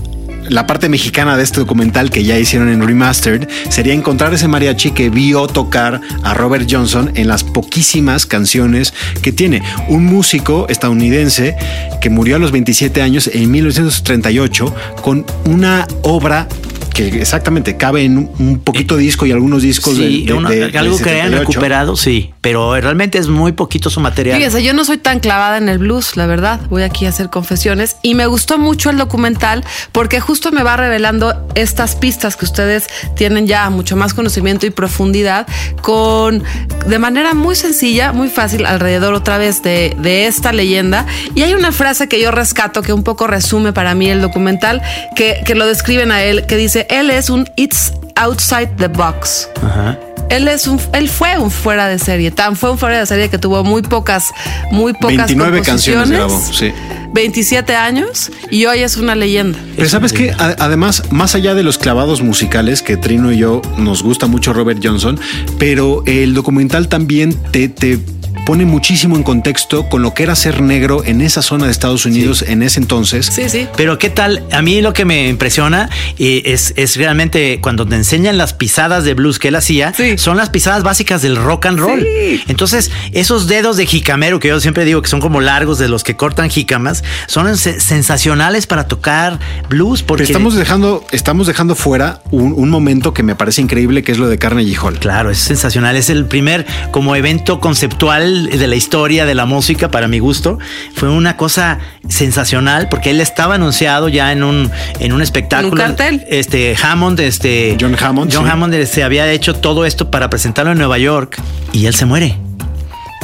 La 0.48 0.66
parte 0.66 0.88
mexicana 0.88 1.36
de 1.36 1.42
este 1.42 1.60
documental 1.60 2.10
que 2.10 2.22
ya 2.22 2.38
hicieron 2.38 2.68
en 2.68 2.86
Remastered 2.86 3.48
sería 3.70 3.94
encontrar 3.94 4.34
ese 4.34 4.46
mariachi 4.46 4.90
que 4.90 5.08
vio 5.08 5.46
tocar 5.46 6.00
a 6.22 6.34
Robert 6.34 6.68
Johnson 6.70 7.12
en 7.14 7.28
las 7.28 7.44
poquísimas 7.44 8.26
canciones 8.26 8.92
que 9.22 9.32
tiene. 9.32 9.62
Un 9.88 10.04
músico 10.04 10.66
estadounidense 10.68 11.56
que 12.00 12.10
murió 12.10 12.36
a 12.36 12.38
los 12.38 12.52
27 12.52 13.00
años 13.00 13.30
en 13.32 13.50
1938 13.50 14.74
con 15.00 15.24
una 15.46 15.86
obra 16.02 16.46
que 16.94 17.08
exactamente 17.20 17.76
cabe 17.76 18.04
en 18.04 18.16
un- 18.38 18.60
poquito 18.60 18.96
disco 18.96 19.26
y 19.26 19.32
algunos 19.32 19.60
discos 19.62 19.96
Sí, 19.96 20.24
de, 20.24 20.32
algo 20.78 20.96
que 20.96 21.10
hayan 21.10 21.30
78. 21.30 21.38
recuperado, 21.40 21.96
sí, 21.96 22.32
pero 22.40 22.80
realmente 22.80 23.18
es 23.18 23.28
muy 23.28 23.52
poquito 23.52 23.90
su 23.90 24.00
material. 24.00 24.38
Fíjese, 24.38 24.62
yo 24.62 24.72
no 24.72 24.84
soy 24.84 24.96
tan 24.96 25.20
clavada 25.20 25.58
en 25.58 25.68
el 25.68 25.78
blues, 25.78 26.16
la 26.16 26.26
verdad. 26.26 26.60
Voy 26.70 26.82
aquí 26.82 27.04
a 27.04 27.10
hacer 27.10 27.28
confesiones. 27.30 27.96
Y 28.02 28.14
me 28.14 28.26
gustó 28.26 28.58
mucho 28.58 28.88
el 28.90 28.96
documental 28.96 29.64
porque 29.92 30.20
justo 30.20 30.52
me 30.52 30.62
va 30.62 30.76
revelando 30.76 31.34
estas 31.54 31.96
pistas 31.96 32.36
que 32.36 32.44
ustedes 32.44 32.86
tienen 33.16 33.46
ya 33.46 33.68
mucho 33.70 33.96
más 33.96 34.14
conocimiento 34.14 34.64
y 34.66 34.70
profundidad 34.70 35.46
con 35.82 36.42
de 36.86 36.98
manera 36.98 37.34
muy 37.34 37.56
sencilla, 37.56 38.12
muy 38.12 38.28
fácil, 38.28 38.66
alrededor 38.66 39.14
otra 39.14 39.36
vez 39.38 39.62
de, 39.62 39.96
de 39.98 40.26
esta 40.26 40.52
leyenda. 40.52 41.06
Y 41.34 41.42
hay 41.42 41.54
una 41.54 41.72
frase 41.72 42.08
que 42.08 42.20
yo 42.20 42.30
rescato 42.30 42.82
que 42.82 42.92
un 42.92 43.02
poco 43.02 43.26
resume 43.26 43.72
para 43.72 43.94
mí 43.94 44.08
el 44.08 44.20
documental, 44.20 44.80
que, 45.16 45.40
que 45.44 45.54
lo 45.54 45.66
describen 45.66 46.12
a 46.12 46.22
él, 46.22 46.46
que 46.46 46.56
dice, 46.56 46.83
él 46.88 47.10
es 47.10 47.30
un 47.30 47.48
It's 47.56 47.92
outside 48.16 48.70
the 48.76 48.88
box. 48.88 49.48
Ajá. 49.62 49.98
Él 50.30 50.48
es 50.48 50.66
un, 50.66 50.80
él 50.94 51.08
fue 51.08 51.38
un 51.38 51.50
fuera 51.50 51.86
de 51.86 51.98
serie, 51.98 52.30
tan 52.30 52.56
fue 52.56 52.70
un 52.70 52.78
fuera 52.78 52.98
de 52.98 53.06
serie 53.06 53.28
que 53.28 53.38
tuvo 53.38 53.62
muy 53.62 53.82
pocas, 53.82 54.32
muy 54.70 54.94
pocas 54.94 55.28
29 55.28 55.60
canciones 55.62 56.10
grabó, 56.10 56.40
sí. 56.40 56.72
27 57.12 57.76
años 57.76 58.32
y 58.50 58.64
hoy 58.66 58.80
es 58.80 58.96
una 58.96 59.14
leyenda. 59.14 59.58
Pero 59.76 59.88
sabes 59.88 60.12
que 60.12 60.34
además, 60.38 61.04
más 61.10 61.34
allá 61.34 61.54
de 61.54 61.62
los 61.62 61.78
clavados 61.78 62.22
musicales, 62.22 62.82
que 62.82 62.96
Trino 62.96 63.32
y 63.32 63.38
yo 63.38 63.62
nos 63.76 64.02
gusta 64.02 64.26
mucho 64.26 64.52
Robert 64.52 64.80
Johnson, 64.82 65.20
pero 65.58 66.02
el 66.06 66.34
documental 66.34 66.88
también 66.88 67.34
te, 67.52 67.68
te 67.68 68.00
pone 68.44 68.64
muchísimo 68.66 69.16
en 69.16 69.22
contexto 69.22 69.88
con 69.88 70.02
lo 70.02 70.12
que 70.12 70.22
era 70.22 70.34
ser 70.34 70.60
negro 70.60 71.02
en 71.04 71.20
esa 71.22 71.40
zona 71.42 71.64
de 71.66 71.70
Estados 71.70 72.04
Unidos 72.04 72.44
en 72.46 72.62
ese 72.62 72.78
entonces. 72.80 73.26
Sí, 73.26 73.48
sí. 73.48 73.66
Pero 73.76 73.98
qué 73.98 74.10
tal, 74.10 74.44
a 74.52 74.60
mí 74.60 74.82
lo 74.82 74.92
que 74.92 75.04
me 75.04 75.28
impresiona 75.28 75.88
es, 76.18 76.74
es 76.76 76.96
realmente 76.96 77.58
cuando 77.62 77.86
te 77.86 77.94
enseñan 77.96 78.36
las 78.36 78.52
pisadas 78.52 79.04
de 79.04 79.14
blues 79.14 79.38
que 79.38 79.48
él 79.48 79.56
hacía, 79.56 79.92
Sí. 79.96 80.18
son 80.18 80.36
las 80.36 80.50
pisadas 80.50 80.82
básicas 80.82 81.22
del 81.22 81.36
rock 81.36 81.66
and 81.66 81.78
roll. 81.78 82.00
Sí. 82.00 82.42
Entonces, 82.48 82.90
esos 83.12 83.46
dedos 83.46 83.76
de 83.76 83.86
jicamero 83.86 84.38
que 84.40 84.48
yo 84.48 84.60
siempre 84.60 84.84
digo 84.84 85.00
que 85.00 85.08
son 85.08 85.20
como 85.20 85.40
largos 85.40 85.78
de 85.78 85.88
los 85.88 86.04
que 86.04 86.14
cortan 86.16 86.50
jícamas, 86.50 87.02
son 87.26 87.56
se- 87.56 87.80
sensacionales 87.80 88.66
para 88.66 88.86
tocar 88.88 89.38
blues 89.70 90.02
porque 90.02 90.24
Pero 90.24 90.32
estamos 90.36 90.54
dejando, 90.54 91.04
estamos 91.12 91.46
dejando 91.46 91.74
fuera 91.74 92.20
un, 92.30 92.52
un 92.56 92.68
momento 92.68 93.14
que 93.14 93.22
me 93.22 93.34
parece 93.34 93.62
increíble, 93.62 94.02
que 94.02 94.12
es 94.12 94.18
lo 94.18 94.28
de 94.28 94.36
Carnegie 94.38 94.76
Hall. 94.76 94.98
Claro, 94.98 95.30
es 95.30 95.38
sensacional. 95.38 95.96
Es 95.96 96.10
el 96.10 96.26
primer 96.26 96.66
como 96.90 97.16
evento 97.16 97.58
conceptual 97.60 98.33
de 98.42 98.66
la 98.66 98.76
historia 98.76 99.24
de 99.24 99.34
la 99.34 99.46
música 99.46 99.90
para 99.90 100.08
mi 100.08 100.18
gusto. 100.18 100.58
Fue 100.94 101.08
una 101.08 101.36
cosa 101.36 101.78
sensacional 102.08 102.88
porque 102.88 103.10
él 103.10 103.20
estaba 103.20 103.54
anunciado 103.54 104.08
ya 104.08 104.32
en 104.32 104.42
un 104.42 104.70
en 105.00 105.12
un 105.12 105.22
espectáculo. 105.22 105.68
En 105.82 105.90
un 105.90 105.96
cartel. 105.96 106.24
Este 106.28 106.76
Hammond, 106.82 107.20
este 107.20 107.76
John 107.80 107.96
Hammond, 107.98 108.32
John 108.34 108.44
sí. 108.44 108.50
Hammond 108.50 108.84
se 108.86 109.02
había 109.02 109.30
hecho 109.30 109.54
todo 109.54 109.84
esto 109.84 110.10
para 110.10 110.28
presentarlo 110.30 110.72
en 110.72 110.78
Nueva 110.78 110.98
York 110.98 111.40
y 111.72 111.86
él 111.86 111.94
se 111.94 112.06
muere. 112.06 112.36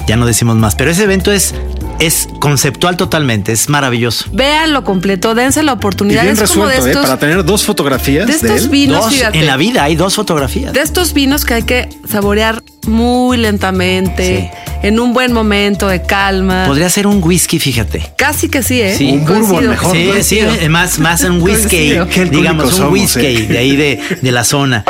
Ya 0.07 0.17
no 0.17 0.27
decimos 0.27 0.57
más, 0.57 0.75
pero 0.75 0.91
ese 0.91 1.05
evento 1.05 1.31
es 1.33 1.55
es 2.01 2.29
conceptual 2.41 2.97
totalmente, 2.97 3.53
es 3.53 3.69
maravilloso. 3.69 4.25
Véanlo 4.33 4.85
completo, 4.85 5.35
dense 5.35 5.63
la 5.63 5.73
Y 5.73 5.75
oportunidad. 5.75 6.23
bien 6.23 6.39
es 6.43 6.51
como 6.51 6.67
de 6.67 6.77
resuelto, 6.77 6.87
¿eh? 6.87 6.91
estos, 6.93 7.07
Para 7.07 7.19
tener 7.21 7.45
dos 7.45 7.63
fotografías 7.65 8.27
de 8.27 8.33
de, 8.33 8.39
estos 8.39 8.63
él. 8.65 8.69
vinos, 8.71 9.05
Dos, 9.05 9.13
fíjate. 9.15 9.39
en 9.39 9.47
la 9.47 9.59
vida 9.59 9.85
hay 9.85 9.97
dos 9.97 10.15
fotografías. 10.15 10.73
de 10.73 10.81
estos 10.81 11.13
vinos 11.13 11.45
que 11.45 11.53
hay 11.55 11.63
que 11.65 11.91
saborear 12.09 12.63
muy 12.87 13.37
lentamente, 13.37 14.51
en 14.83 14.99
un 15.01 15.13
buen 15.13 15.33
momento 15.33 15.89
de 15.89 16.03
calma. 16.03 16.65
Podría 16.67 16.89
ser 16.91 17.07
un 17.07 17.23
whisky, 17.23 17.59
fíjate. 17.59 18.11
Casi 18.17 18.49
que 18.49 18.63
sí, 18.63 18.81
¿eh? 18.81 18.95
Sí. 18.97 19.11
Un 19.13 19.25
bourbon 19.25 19.69
mejor, 19.69 19.95
Sí, 19.97 20.41
¿no? 20.43 20.55
sí, 20.55 20.69
más, 20.69 20.99
más 20.99 21.23
un 21.23 21.41
whisky, 21.43 21.95
digamos, 22.31 22.67
un 22.67 22.73
somos, 22.73 22.93
whisky 22.93 23.27
eh. 23.27 23.47
de 23.47 23.59
ahí 23.59 23.77
de, 23.77 24.01
de 24.21 24.33
la 24.33 24.45
zona. 24.45 24.85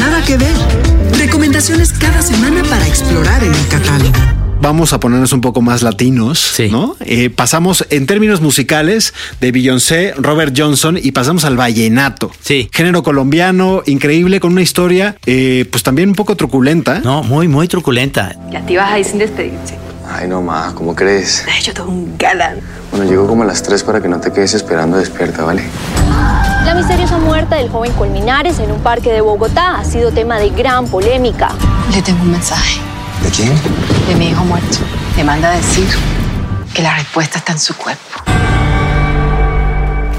Nada 0.00 0.22
que 0.24 0.36
ver. 0.36 0.54
Recomendaciones 1.18 1.92
cada 1.92 2.20
semana 2.22 2.62
para 2.64 2.86
explorar 2.86 3.42
en 3.42 3.54
el 3.54 3.68
catálogo. 3.68 4.35
Vamos 4.60 4.92
a 4.92 5.00
ponernos 5.00 5.32
un 5.32 5.40
poco 5.40 5.60
más 5.62 5.82
latinos, 5.82 6.38
Sí. 6.40 6.68
¿no? 6.70 6.96
Eh, 7.00 7.30
pasamos 7.30 7.86
en 7.90 8.06
términos 8.06 8.40
musicales 8.40 9.12
de 9.40 9.52
Beyoncé, 9.52 10.14
Robert 10.16 10.54
Johnson 10.56 10.98
y 11.00 11.12
pasamos 11.12 11.44
al 11.44 11.56
vallenato. 11.56 12.30
Sí. 12.40 12.68
Género 12.72 13.02
colombiano, 13.02 13.82
increíble, 13.86 14.40
con 14.40 14.52
una 14.52 14.62
historia, 14.62 15.16
eh, 15.26 15.66
pues 15.70 15.82
también 15.82 16.08
un 16.08 16.14
poco 16.14 16.36
truculenta. 16.36 17.00
No, 17.00 17.22
muy, 17.22 17.48
muy 17.48 17.68
truculenta. 17.68 18.34
Ya 18.50 18.64
te 18.64 18.72
ibas 18.72 18.90
a 18.90 18.98
ir 18.98 19.04
sin 19.04 19.18
despedirse. 19.18 19.76
Ay, 20.10 20.26
no, 20.28 20.40
ma, 20.40 20.72
¿cómo 20.74 20.94
crees? 20.94 21.44
Ay, 21.52 21.62
yo 21.62 21.74
todo 21.74 21.88
un 21.88 22.16
galán. 22.16 22.58
Bueno, 22.90 23.06
llego 23.08 23.26
como 23.26 23.42
a 23.42 23.46
las 23.46 23.62
3 23.62 23.82
para 23.84 24.00
que 24.00 24.08
no 24.08 24.20
te 24.20 24.32
quedes 24.32 24.54
esperando 24.54 24.96
despierta, 24.96 25.44
¿vale? 25.44 25.62
La 26.64 26.74
misteriosa 26.74 27.18
muerte 27.18 27.56
del 27.56 27.68
joven 27.68 27.92
Colminares 27.92 28.58
en 28.58 28.72
un 28.72 28.80
parque 28.80 29.12
de 29.12 29.20
Bogotá 29.20 29.78
ha 29.78 29.84
sido 29.84 30.10
tema 30.12 30.38
de 30.38 30.50
gran 30.50 30.86
polémica. 30.86 31.50
Le 31.92 32.02
tengo 32.02 32.22
un 32.22 32.32
mensaje 32.32 32.80
¿De 33.22 33.30
quién? 33.30 33.52
de 34.08 34.14
mi 34.14 34.28
hijo 34.28 34.44
muerto. 34.44 34.78
Le 35.16 35.24
manda 35.24 35.50
a 35.50 35.56
decir 35.56 35.86
que 36.74 36.82
la 36.82 36.94
respuesta 36.94 37.38
está 37.38 37.52
en 37.52 37.58
su 37.58 37.74
cuerpo. 37.74 38.22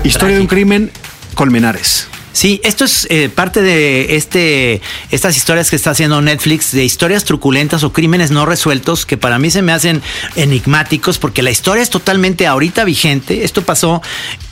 Historia 0.03 0.35
de 0.35 0.41
un 0.41 0.47
crimen, 0.47 0.91
Colmenares. 1.35 2.07
Sí, 2.37 2.61
esto 2.63 2.85
es 2.85 3.07
eh, 3.09 3.29
parte 3.29 3.63
de 3.63 4.15
este, 4.15 4.79
estas 5.09 5.35
historias 5.35 5.71
que 5.71 5.75
está 5.75 5.89
haciendo 5.89 6.21
Netflix, 6.21 6.71
de 6.71 6.85
historias 6.85 7.23
truculentas 7.23 7.83
o 7.83 7.91
crímenes 7.91 8.29
no 8.29 8.45
resueltos, 8.45 9.07
que 9.07 9.17
para 9.17 9.39
mí 9.39 9.49
se 9.49 9.63
me 9.63 9.71
hacen 9.71 10.03
enigmáticos, 10.35 11.17
porque 11.17 11.41
la 11.41 11.49
historia 11.49 11.81
es 11.81 11.89
totalmente 11.89 12.45
ahorita 12.45 12.83
vigente. 12.83 13.43
Esto 13.43 13.63
pasó, 13.63 14.03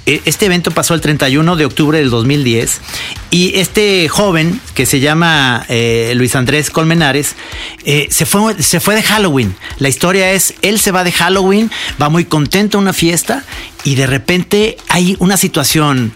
eh, 0.07 0.19
este 0.25 0.47
evento 0.47 0.71
pasó 0.71 0.95
el 0.95 1.01
31 1.01 1.55
de 1.55 1.65
octubre 1.65 1.99
del 1.99 2.09
2010, 2.09 2.81
y 3.29 3.59
este 3.59 4.09
joven, 4.09 4.59
que 4.73 4.87
se 4.87 4.99
llama 4.99 5.63
eh, 5.69 6.11
Luis 6.15 6.35
Andrés 6.35 6.71
Colmenares, 6.71 7.35
eh, 7.83 8.07
se, 8.09 8.25
fue, 8.25 8.63
se 8.63 8.79
fue 8.79 8.95
de 8.95 9.03
Halloween. 9.03 9.55
La 9.77 9.89
historia 9.89 10.31
es, 10.31 10.55
él 10.63 10.79
se 10.79 10.89
va 10.89 11.03
de 11.03 11.11
Halloween, 11.11 11.69
va 12.01 12.09
muy 12.09 12.25
contento 12.25 12.79
a 12.79 12.81
una 12.81 12.93
fiesta, 12.93 13.43
y 13.83 13.93
de 13.93 14.07
repente 14.07 14.77
hay 14.89 15.15
una 15.19 15.37
situación 15.37 16.13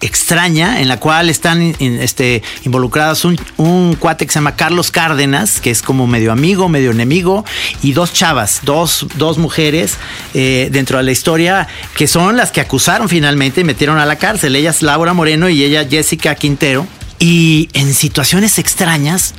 extraña 0.00 0.80
en 0.80 0.88
la 0.88 1.00
cual 1.00 1.30
están 1.30 1.74
este, 1.80 2.42
involucrados 2.64 3.24
un, 3.24 3.38
un 3.56 3.96
cuate 3.96 4.26
que 4.26 4.32
se 4.32 4.38
llama 4.38 4.56
Carlos 4.56 4.90
Cárdenas, 4.90 5.60
que 5.60 5.70
es 5.70 5.82
como 5.82 6.06
medio 6.06 6.32
amigo, 6.32 6.68
medio 6.68 6.90
enemigo, 6.90 7.44
y 7.82 7.92
dos 7.92 8.12
chavas, 8.12 8.60
dos, 8.62 9.06
dos 9.16 9.38
mujeres 9.38 9.96
eh, 10.34 10.68
dentro 10.70 10.98
de 10.98 11.04
la 11.04 11.12
historia 11.12 11.68
que 11.96 12.06
son 12.06 12.36
las 12.36 12.52
que 12.52 12.60
acusaron 12.60 13.08
finalmente 13.08 13.62
y 13.62 13.64
metieron 13.64 13.98
a 13.98 14.06
la 14.06 14.16
cárcel. 14.16 14.56
Ella 14.56 14.70
es 14.70 14.82
Laura 14.82 15.14
Moreno 15.14 15.48
y 15.48 15.62
ella 15.62 15.86
Jessica 15.88 16.34
Quintero. 16.34 16.86
Y 17.18 17.68
en 17.72 17.94
situaciones 17.94 18.58
extrañas 18.58 19.34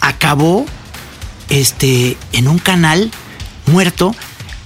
acabó 0.00 0.66
este, 1.48 2.16
en 2.32 2.48
un 2.48 2.58
canal 2.58 3.10
muerto, 3.66 4.14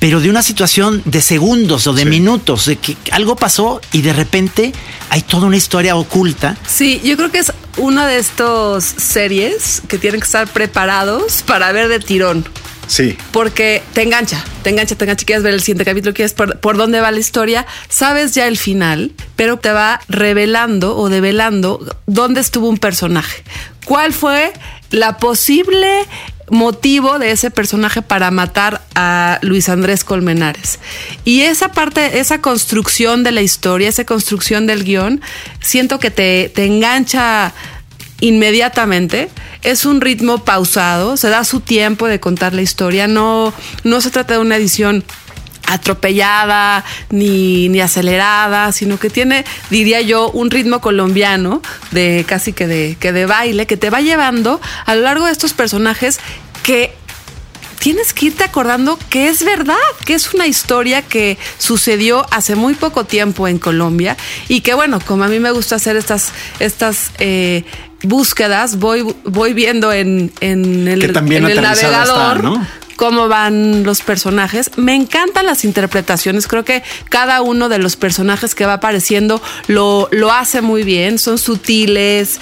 pero 0.05 0.21
de 0.21 0.29
una 0.29 0.43
situación 0.43 1.01
de 1.07 1.23
segundos 1.23 1.87
o 1.87 1.95
de 1.95 2.05
minutos, 2.05 2.67
de 2.67 2.77
que 2.77 2.95
algo 3.11 3.37
pasó 3.37 3.81
y 3.91 4.03
de 4.03 4.13
repente 4.13 4.75
hay 5.09 5.23
toda 5.23 5.47
una 5.47 5.57
historia 5.57 5.97
oculta. 5.97 6.59
Sí, 6.69 7.01
yo 7.03 7.17
creo 7.17 7.31
que 7.31 7.39
es 7.39 7.51
una 7.79 8.07
de 8.07 8.19
estas 8.19 8.85
series 8.85 9.81
que 9.89 9.97
tienen 9.97 10.21
que 10.21 10.27
estar 10.27 10.47
preparados 10.47 11.43
para 11.43 11.73
ver 11.73 11.89
de 11.89 12.01
tirón. 12.01 12.45
Sí. 12.87 13.17
Porque 13.33 13.83
te 13.95 14.03
engancha, 14.03 14.45
te 14.63 14.69
engancha, 14.69 14.95
te 14.95 15.05
engancha. 15.07 15.25
Quieres 15.25 15.43
ver 15.43 15.55
el 15.55 15.61
siguiente 15.61 15.87
capítulo, 15.87 16.13
quieres 16.13 16.35
por, 16.35 16.61
por 16.61 16.77
dónde 16.77 17.01
va 17.01 17.11
la 17.11 17.19
historia. 17.19 17.65
Sabes 17.89 18.35
ya 18.35 18.47
el 18.47 18.59
final, 18.59 19.11
pero 19.37 19.57
te 19.57 19.73
va 19.73 20.03
revelando 20.11 20.99
o 20.99 21.09
develando 21.09 21.81
dónde 22.05 22.43
estuvo 22.43 22.69
un 22.69 22.77
personaje. 22.77 23.43
¿Cuál 23.87 24.13
fue 24.13 24.53
la 24.91 25.17
posible 25.17 26.07
motivo 26.55 27.19
de 27.19 27.33
ese 27.33 27.51
personaje 27.51 28.01
para 28.01 28.31
matar 28.31 28.81
a 28.95 29.39
Luis 29.43 29.69
Andrés 29.69 30.05
Colmenares? 30.05 30.79
Y 31.25 31.43
esa 31.43 31.73
parte, 31.73 32.21
esa 32.21 32.41
construcción 32.41 33.23
de 33.23 33.33
la 33.33 33.43
historia, 33.43 33.89
esa 33.89 34.07
construcción 34.07 34.67
del 34.67 34.85
guion, 34.85 35.21
siento 35.61 35.99
que 35.99 36.11
te, 36.11 36.51
te 36.55 36.65
engancha 36.65 37.53
inmediatamente. 38.21 39.29
Es 39.63 39.85
un 39.85 40.01
ritmo 40.01 40.45
pausado, 40.45 41.17
se 41.17 41.29
da 41.29 41.45
su 41.45 41.61
tiempo 41.61 42.07
de 42.07 42.21
contar 42.21 42.55
la 42.55 42.63
historia, 42.63 43.07
no, 43.07 43.53
no 43.83 44.01
se 44.01 44.11
trata 44.11 44.35
de 44.35 44.41
una 44.41 44.57
edición 44.57 45.05
atropellada 45.67 46.85
ni, 47.11 47.69
ni 47.69 47.81
acelerada, 47.81 48.73
sino 48.73 48.99
que 48.99 49.11
tiene, 49.11 49.45
diría 49.71 50.01
yo, 50.01 50.31
un 50.31 50.51
ritmo 50.51 50.81
colombiano 50.81 51.63
de 51.91 52.25
casi 52.29 52.53
que 52.53 52.67
de, 52.67 52.97
que 53.01 53.13
de 53.13 53.27
baile, 53.27 53.67
que 53.67 53.77
te 53.77 53.91
va 53.91 54.01
llevando 54.01 54.61
a 54.85 54.95
lo 54.95 55.03
largo 55.03 55.27
de 55.27 55.33
estos 55.33 55.53
personajes 55.55 56.21
que 56.65 56.93
tienes 57.79 58.15
que 58.15 58.27
irte 58.27 58.43
acordando 58.43 58.99
que 59.11 59.29
es 59.29 59.45
verdad, 59.45 59.77
que 60.07 60.15
es 60.15 60.33
una 60.33 60.47
historia 60.47 61.03
que 61.03 61.37
sucedió 61.59 62.27
hace 62.31 62.57
muy 62.57 62.75
poco 62.75 63.05
tiempo 63.05 63.47
en 63.47 63.59
Colombia 63.59 64.17
y 64.49 64.63
que 64.63 64.73
bueno, 64.73 65.01
como 65.07 65.25
a 65.25 65.29
mí 65.29 65.39
me 65.39 65.51
gusta 65.51 65.77
hacer 65.77 65.97
estas, 65.97 66.33
estas 66.61 67.11
eh, 67.19 67.65
búsquedas, 68.03 68.79
voy, 68.79 69.15
voy 69.25 69.53
viendo 69.53 69.93
en, 69.93 70.33
en 70.41 70.89
el, 70.89 70.99
Que 70.99 71.09
también 71.09 71.45
en 71.45 71.51
el 71.51 71.59
está, 71.59 71.69
navegador. 71.69 72.43
¿no? 72.43 72.67
cómo 72.97 73.29
van 73.29 73.85
los 73.85 74.03
personajes. 74.03 74.71
Me 74.77 74.95
encantan 74.95 75.47
las 75.47 75.65
interpretaciones. 75.65 76.47
Creo 76.47 76.65
que 76.65 76.83
cada 77.09 77.43
uno 77.43 77.69
de 77.69 77.79
los 77.79 77.97
personajes 77.97 78.55
que 78.55 78.67
va 78.67 78.75
apareciendo 78.75 79.43
lo, 79.67 80.09
lo 80.13 80.33
hace 80.33 80.63
muy 80.63 80.83
bien. 80.85 81.19
Son 81.19 81.39
sutiles. 81.39 82.41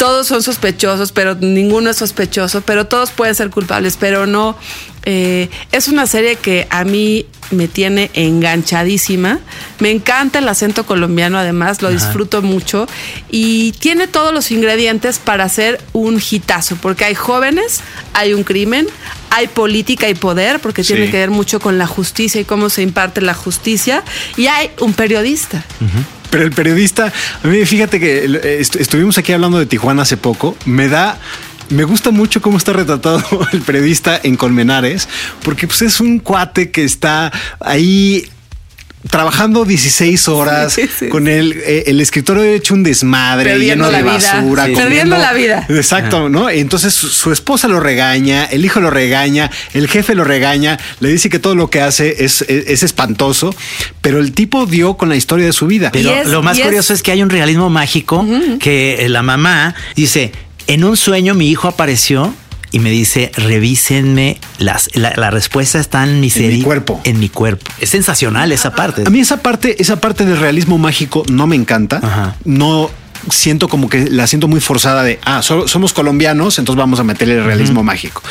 Todos 0.00 0.26
son 0.28 0.42
sospechosos, 0.42 1.12
pero 1.12 1.34
ninguno 1.34 1.90
es 1.90 1.98
sospechoso, 1.98 2.62
pero 2.62 2.86
todos 2.86 3.10
pueden 3.10 3.34
ser 3.34 3.50
culpables, 3.50 3.98
pero 4.00 4.26
no. 4.26 4.56
eh, 5.04 5.50
es 5.72 5.88
una 5.88 6.06
serie 6.06 6.36
que 6.36 6.66
a 6.70 6.84
mí 6.84 7.26
me 7.50 7.68
tiene 7.68 8.10
enganchadísima. 8.14 9.40
Me 9.78 9.90
encanta 9.90 10.38
el 10.38 10.48
acento 10.48 10.86
colombiano, 10.86 11.38
además, 11.38 11.82
lo 11.82 11.88
Ajá. 11.88 11.96
disfruto 11.98 12.40
mucho. 12.40 12.86
Y 13.30 13.72
tiene 13.72 14.06
todos 14.08 14.32
los 14.32 14.50
ingredientes 14.50 15.18
para 15.18 15.46
ser 15.50 15.80
un 15.92 16.18
hitazo, 16.30 16.76
porque 16.80 17.04
hay 17.04 17.14
jóvenes, 17.14 17.80
hay 18.14 18.32
un 18.32 18.42
crimen, 18.42 18.86
hay 19.30 19.48
política 19.48 20.08
y 20.08 20.14
poder, 20.14 20.60
porque 20.60 20.82
Sí. 20.82 20.94
tiene 20.94 21.10
que 21.10 21.18
ver 21.18 21.30
mucho 21.30 21.60
con 21.60 21.76
la 21.76 21.86
justicia 21.86 22.40
y 22.40 22.44
cómo 22.46 22.70
se 22.70 22.80
imparte 22.82 23.20
la 23.20 23.34
justicia, 23.34 24.02
y 24.38 24.46
hay 24.46 24.70
un 24.80 24.94
periodista. 24.94 25.62
Pero 26.30 26.44
el 26.44 26.52
periodista, 26.52 27.12
a 27.42 27.46
mí 27.48 27.64
fíjate 27.66 27.98
que 28.00 28.24
eh, 28.24 28.58
est- 28.60 28.76
estuvimos 28.76 29.18
aquí 29.18 29.32
hablando 29.32 29.58
de 29.58 29.66
Tijuana 29.66 30.02
hace 30.02 30.16
poco, 30.16 30.56
me 30.64 30.88
da... 30.88 31.18
Me 31.70 31.84
gusta 31.84 32.10
mucho 32.10 32.40
cómo 32.42 32.58
está 32.58 32.72
retratado 32.72 33.22
el 33.52 33.60
periodista 33.60 34.18
en 34.24 34.34
Colmenares, 34.36 35.08
porque 35.44 35.68
pues 35.68 35.82
es 35.82 36.00
un 36.00 36.18
cuate 36.18 36.72
que 36.72 36.82
está 36.82 37.30
ahí 37.60 38.28
trabajando 39.08 39.64
16 39.64 40.28
horas 40.28 40.72
Sí, 40.74 40.82
sí, 40.98 41.08
con 41.08 41.26
el, 41.26 41.52
eh, 41.64 41.84
el 41.86 42.00
escritorio 42.00 42.42
hecho 42.44 42.74
un 42.74 42.82
desmadre 42.82 43.58
lleno 43.58 43.86
de 43.86 43.92
la 43.92 44.02
vida. 44.02 44.12
basura. 44.12 44.66
Sí. 44.66 44.72
comiendo- 44.72 44.80
Perdiendo 44.82 45.18
la 45.18 45.32
vida. 45.32 45.66
Exacto, 45.70 46.28
¿no? 46.28 46.50
Entonces 46.50 46.92
su, 46.92 47.08
su 47.08 47.32
esposa 47.32 47.66
lo 47.66 47.80
regaña, 47.80 48.44
el 48.44 48.64
hijo 48.64 48.78
lo 48.80 48.90
regaña, 48.90 49.50
el 49.72 49.88
jefe 49.88 50.14
lo 50.14 50.24
regaña, 50.24 50.78
le 51.00 51.08
dice 51.08 51.30
que 51.30 51.38
todo 51.38 51.54
lo 51.54 51.70
que 51.70 51.80
hace 51.80 52.24
es, 52.24 52.42
es, 52.42 52.66
es 52.68 52.82
espantoso, 52.82 53.54
pero 54.02 54.18
el 54.20 54.32
tipo 54.32 54.66
dio 54.66 54.94
con 54.98 55.08
la 55.08 55.16
historia 55.16 55.46
de 55.46 55.52
su 55.52 55.66
vida. 55.66 55.90
Pero 55.92 56.24
lo 56.24 56.42
más 56.42 56.58
curioso 56.58 56.92
es 56.92 57.02
que 57.02 57.12
hay 57.12 57.22
un 57.22 57.30
realismo 57.30 57.70
mágico 57.70 58.26
que 58.60 59.06
la 59.08 59.22
mamá 59.22 59.74
dice, 59.96 60.32
en 60.66 60.84
un 60.84 60.96
sueño 60.96 61.34
mi 61.34 61.48
hijo 61.50 61.68
apareció 61.68 62.34
y 62.72 62.78
me 62.78 62.90
dice, 62.90 63.30
revísenme 63.36 64.38
las, 64.58 64.90
la, 64.94 65.12
la 65.16 65.30
respuesta 65.30 65.78
está 65.80 66.04
en 66.04 66.20
mi, 66.20 66.30
seri- 66.30 66.62
cuerpo. 66.62 67.00
En 67.04 67.18
mi 67.18 67.28
cuerpo. 67.28 67.70
Es 67.80 67.90
sensacional 67.90 68.52
esa 68.52 68.74
parte. 68.74 69.04
A 69.06 69.10
mí 69.10 69.20
esa 69.20 69.38
parte, 69.38 69.80
esa 69.82 70.00
parte 70.00 70.24
del 70.24 70.38
realismo 70.38 70.78
mágico 70.78 71.24
no 71.30 71.46
me 71.46 71.56
encanta. 71.56 72.36
No 72.44 72.90
siento 73.30 73.68
como 73.68 73.88
que 73.88 74.08
la 74.10 74.26
siento 74.26 74.48
muy 74.48 74.60
forzada 74.60 75.02
de, 75.02 75.18
ah, 75.24 75.42
so- 75.42 75.68
somos 75.68 75.92
colombianos, 75.92 76.58
entonces 76.58 76.78
vamos 76.78 77.00
a 77.00 77.04
meterle 77.04 77.34
el 77.34 77.44
realismo 77.44 77.82
mágico. 77.84 78.22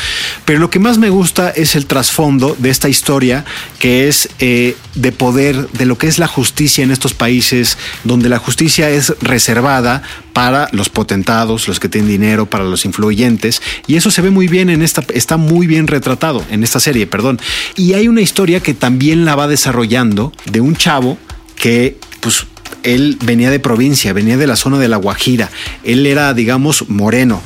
Pero 0.45 0.59
lo 0.59 0.69
que 0.69 0.79
más 0.79 0.97
me 0.97 1.09
gusta 1.09 1.49
es 1.49 1.75
el 1.75 1.85
trasfondo 1.85 2.55
de 2.57 2.69
esta 2.69 2.89
historia, 2.89 3.45
que 3.79 4.07
es 4.07 4.29
eh, 4.39 4.75
de 4.95 5.11
poder, 5.11 5.69
de 5.71 5.85
lo 5.85 5.97
que 5.97 6.07
es 6.07 6.19
la 6.19 6.27
justicia 6.27 6.83
en 6.83 6.91
estos 6.91 7.13
países, 7.13 7.77
donde 8.03 8.29
la 8.29 8.39
justicia 8.39 8.89
es 8.89 9.13
reservada 9.21 10.01
para 10.33 10.69
los 10.71 10.89
potentados, 10.89 11.67
los 11.67 11.79
que 11.79 11.89
tienen 11.89 12.09
dinero, 12.09 12.45
para 12.45 12.63
los 12.63 12.85
influyentes. 12.85 13.61
Y 13.87 13.95
eso 13.95 14.11
se 14.11 14.21
ve 14.21 14.29
muy 14.31 14.47
bien 14.47 14.69
en 14.69 14.81
esta, 14.81 15.03
está 15.13 15.37
muy 15.37 15.67
bien 15.67 15.87
retratado 15.87 16.43
en 16.49 16.63
esta 16.63 16.79
serie, 16.79 17.07
perdón. 17.07 17.39
Y 17.75 17.93
hay 17.93 18.07
una 18.07 18.21
historia 18.21 18.59
que 18.59 18.73
también 18.73 19.25
la 19.25 19.35
va 19.35 19.47
desarrollando 19.47 20.31
de 20.51 20.61
un 20.61 20.75
chavo 20.75 21.17
que, 21.55 21.97
pues, 22.21 22.45
él 22.83 23.17
venía 23.23 23.49
de 23.51 23.59
provincia, 23.59 24.13
venía 24.13 24.37
de 24.37 24.47
la 24.47 24.55
zona 24.55 24.79
de 24.79 24.87
La 24.87 24.97
Guajira. 24.97 25.49
Él 25.83 26.05
era, 26.05 26.33
digamos, 26.33 26.89
moreno. 26.89 27.41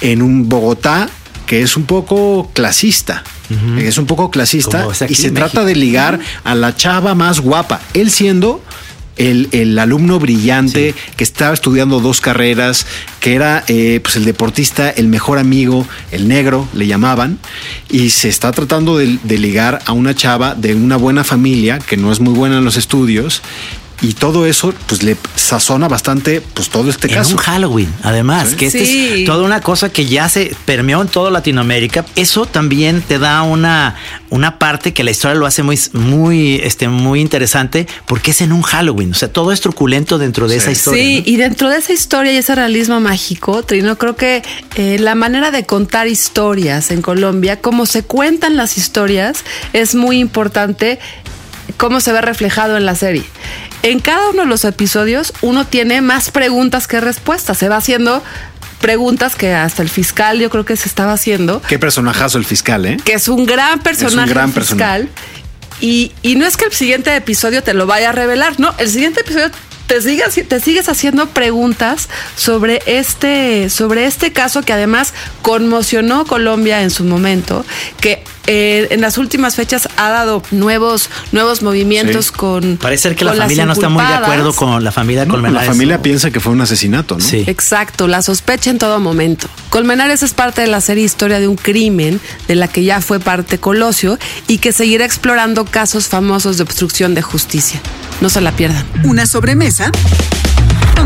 En 0.00 0.22
un 0.22 0.48
Bogotá 0.48 1.08
que 1.46 1.62
es 1.62 1.76
un 1.76 1.84
poco 1.84 2.50
clasista. 2.52 3.22
Es 3.78 3.96
un 3.96 4.06
poco 4.06 4.32
clasista 4.32 4.88
y 5.08 5.14
se 5.14 5.30
trata 5.30 5.64
de 5.64 5.76
ligar 5.76 6.18
a 6.42 6.56
la 6.56 6.74
chava 6.74 7.14
más 7.14 7.38
guapa. 7.38 7.80
Él 7.94 8.10
siendo 8.10 8.60
el, 9.16 9.48
el 9.52 9.78
alumno 9.78 10.18
brillante 10.18 10.96
que 11.16 11.22
estaba 11.22 11.54
estudiando 11.54 12.00
dos 12.00 12.20
carreras, 12.20 12.86
que 13.20 13.34
era 13.34 13.64
eh, 13.68 14.00
pues 14.02 14.16
el 14.16 14.24
deportista, 14.24 14.90
el 14.90 15.06
mejor 15.06 15.38
amigo, 15.38 15.86
el 16.10 16.26
negro, 16.26 16.68
le 16.74 16.88
llamaban, 16.88 17.38
y 17.88 18.10
se 18.10 18.28
está 18.28 18.50
tratando 18.50 18.98
de, 18.98 19.18
de 19.22 19.38
ligar 19.38 19.80
a 19.86 19.92
una 19.92 20.14
chava 20.14 20.56
de 20.56 20.74
una 20.74 20.96
buena 20.96 21.22
familia, 21.22 21.78
que 21.78 21.96
no 21.96 22.10
es 22.10 22.18
muy 22.18 22.34
buena 22.34 22.58
en 22.58 22.64
los 22.64 22.76
estudios, 22.76 23.42
y 24.02 24.12
todo 24.12 24.46
eso 24.46 24.74
pues 24.86 25.02
le 25.02 25.16
sazona 25.36 25.88
bastante 25.88 26.40
pues 26.40 26.68
todo 26.68 26.90
este 26.90 27.08
en 27.08 27.14
caso. 27.14 27.32
un 27.32 27.36
Halloween, 27.38 27.92
además, 28.02 28.50
Sí. 28.50 28.56
que 28.56 28.66
este 28.66 28.84
Sí. 28.86 29.08
es 29.20 29.24
toda 29.26 29.42
una 29.44 29.60
cosa 29.60 29.88
que 29.90 30.06
ya 30.06 30.28
se 30.28 30.54
permeó 30.64 31.00
en 31.02 31.08
toda 31.08 31.30
Latinoamérica. 31.30 32.04
Eso 32.14 32.44
también 32.46 33.00
te 33.02 33.18
da 33.18 33.42
una, 33.42 33.94
una 34.30 34.58
parte 34.58 34.92
que 34.92 35.02
la 35.02 35.10
historia 35.12 35.34
lo 35.34 35.46
hace 35.46 35.62
muy, 35.62 35.78
muy, 35.94 36.56
este, 36.56 36.88
muy 36.88 37.20
interesante 37.20 37.86
porque 38.06 38.32
es 38.32 38.40
en 38.42 38.52
un 38.52 38.62
Halloween. 38.62 39.12
O 39.12 39.14
sea, 39.14 39.32
todo 39.32 39.50
es 39.52 39.60
truculento 39.60 40.18
dentro 40.18 40.46
de 40.48 40.56
esa 40.56 40.70
historia. 40.72 41.02
Sí, 41.02 41.22
¿no? 41.26 41.32
y 41.32 41.36
dentro 41.36 41.68
de 41.70 41.78
esa 41.78 41.92
historia 41.92 42.32
y 42.32 42.36
ese 42.36 42.54
realismo 42.54 43.00
mágico, 43.00 43.62
Trino, 43.62 43.96
creo 43.96 44.16
que 44.16 44.42
eh, 44.76 44.98
la 45.00 45.14
manera 45.14 45.50
de 45.50 45.64
contar 45.64 46.06
historias 46.06 46.90
en 46.90 47.00
Colombia, 47.02 47.60
cómo 47.60 47.86
se 47.86 48.02
cuentan 48.02 48.56
las 48.56 48.76
historias, 48.76 49.44
es 49.72 49.94
muy 49.94 50.18
importante 50.18 50.98
cómo 51.76 52.00
se 52.00 52.12
ve 52.12 52.20
reflejado 52.20 52.76
en 52.76 52.86
la 52.86 52.94
serie. 52.94 53.24
En 53.82 54.00
cada 54.00 54.30
uno 54.30 54.42
de 54.42 54.48
los 54.48 54.64
episodios 54.64 55.32
uno 55.42 55.66
tiene 55.66 56.00
más 56.00 56.30
preguntas 56.30 56.86
que 56.86 57.00
respuestas. 57.00 57.58
Se 57.58 57.68
va 57.68 57.76
haciendo 57.76 58.22
preguntas 58.80 59.36
que 59.36 59.54
hasta 59.54 59.82
el 59.82 59.88
fiscal 59.88 60.38
yo 60.38 60.50
creo 60.50 60.64
que 60.64 60.76
se 60.76 60.88
estaba 60.88 61.12
haciendo 61.12 61.62
Qué 61.62 61.78
personajazo 61.78 62.38
el 62.38 62.44
fiscal, 62.44 62.84
¿eh? 62.86 62.96
que 63.04 63.14
es 63.14 63.28
un 63.28 63.46
gran 63.46 63.80
personaje 63.80 64.30
gran 64.30 64.52
fiscal. 64.52 65.08
Y, 65.80 66.12
y 66.22 66.36
no 66.36 66.46
es 66.46 66.56
que 66.56 66.64
el 66.66 66.72
siguiente 66.72 67.14
episodio 67.14 67.62
te 67.62 67.74
lo 67.74 67.86
vaya 67.86 68.08
a 68.08 68.12
revelar, 68.12 68.58
no, 68.58 68.74
el 68.78 68.88
siguiente 68.88 69.20
episodio 69.20 69.50
te 69.86 70.00
sigues, 70.00 70.48
te 70.48 70.60
sigues 70.60 70.88
haciendo 70.88 71.28
preguntas 71.28 72.08
sobre 72.34 72.82
este, 72.86 73.70
sobre 73.70 74.06
este 74.06 74.32
caso 74.32 74.62
que 74.62 74.72
además 74.72 75.14
conmocionó 75.42 76.24
Colombia 76.26 76.82
en 76.82 76.90
su 76.90 77.04
momento, 77.04 77.64
que 78.00 78.22
eh, 78.46 78.88
en 78.90 79.00
las 79.00 79.18
últimas 79.18 79.56
fechas 79.56 79.88
ha 79.96 80.10
dado 80.10 80.42
nuevos, 80.50 81.10
nuevos 81.32 81.62
movimientos 81.62 82.26
Sí. 82.26 82.32
con. 82.36 82.76
Parece 82.76 83.04
ser 83.04 83.16
que 83.16 83.24
la 83.24 83.34
familia 83.34 83.66
no 83.66 83.72
está 83.72 83.88
muy 83.88 84.04
de 84.04 84.12
acuerdo 84.14 84.52
con 84.54 84.82
la 84.84 84.92
familia 84.92 85.24
No, 85.24 85.32
Colmenares. 85.34 85.66
la 85.66 85.72
familia 85.72 86.02
piensa 86.02 86.30
que 86.30 86.40
fue 86.40 86.52
un 86.52 86.60
asesinato, 86.60 87.16
¿no? 87.18 87.24
Sí. 87.24 87.44
Exacto, 87.46 88.08
la 88.08 88.22
sospecha 88.22 88.70
en 88.70 88.78
todo 88.78 88.98
momento. 89.00 89.48
Colmenares 89.70 90.22
es 90.22 90.32
parte 90.32 90.60
de 90.62 90.66
la 90.68 90.80
serie 90.80 91.04
Historia 91.04 91.38
de 91.40 91.48
un 91.48 91.56
crimen, 91.56 92.20
de 92.48 92.54
la 92.56 92.68
que 92.68 92.84
ya 92.84 93.00
fue 93.00 93.20
parte 93.20 93.58
Colosio 93.58 94.18
y 94.48 94.58
que 94.58 94.72
seguirá 94.72 95.04
explorando 95.04 95.64
casos 95.64 96.08
famosos 96.08 96.56
de 96.56 96.62
obstrucción 96.62 97.14
de 97.14 97.22
justicia. 97.22 97.80
No 98.20 98.28
se 98.30 98.40
la 98.40 98.52
pierdan. 98.52 98.84
Una 99.04 99.26
sobremesa 99.26 99.90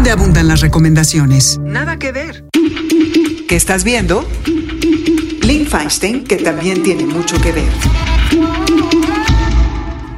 donde 0.00 0.12
abundan 0.12 0.48
las 0.48 0.62
recomendaciones. 0.62 1.58
Nada 1.62 1.98
que 1.98 2.10
ver. 2.10 2.44
¿Qué 3.46 3.54
estás 3.54 3.84
viendo? 3.84 4.26
Lynn 5.42 5.66
Feinstein, 5.66 6.24
que 6.24 6.36
también 6.36 6.82
tiene 6.82 7.04
mucho 7.04 7.38
que 7.38 7.52
ver. 7.52 7.68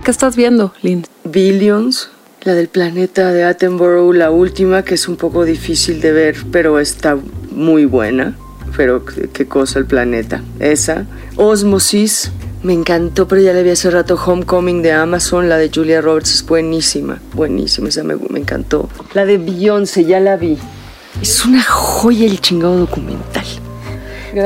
¿Qué 0.05 0.11
estás 0.12 0.37
viendo, 0.37 0.73
Lynn? 0.83 1.05
Billions, 1.25 2.11
la 2.42 2.55
del 2.55 2.68
planeta 2.68 3.33
de 3.33 3.42
Attenborough, 3.42 4.14
la 4.14 4.31
última, 4.31 4.85
que 4.85 4.95
es 4.95 5.09
un 5.09 5.16
poco 5.16 5.45
difícil 5.45 6.01
de 6.01 6.12
ver, 6.12 6.37
pero 6.53 6.79
está 6.79 7.18
muy 7.51 7.85
buena. 7.85 8.37
Pero 8.77 9.05
qué 9.05 9.31
qué 9.33 9.49
cosa 9.49 9.81
el 9.81 9.87
planeta. 9.87 10.45
Esa. 10.61 11.07
Osmosis, 11.35 12.31
me 12.62 12.72
encantó, 12.72 13.27
pero 13.27 13.40
ya 13.40 13.53
le 13.53 13.62
vi 13.62 13.70
hace 13.70 13.90
rato 13.90 14.14
Homecoming 14.14 14.83
de 14.83 14.92
Amazon, 14.92 15.48
la 15.48 15.57
de 15.59 15.70
Julia 15.75 16.01
Roberts, 16.01 16.33
es 16.35 16.46
buenísima, 16.46 17.20
buenísima, 17.35 17.88
esa 17.88 18.05
me, 18.05 18.14
me 18.16 18.38
encantó. 18.38 18.88
La 19.14 19.25
de 19.25 19.38
Beyoncé, 19.38 20.05
ya 20.05 20.20
la 20.20 20.37
vi. 20.37 20.59
Es 21.20 21.44
una 21.44 21.62
joya 21.62 22.27
el 22.27 22.40
chingado 22.40 22.79
documental. 22.79 23.44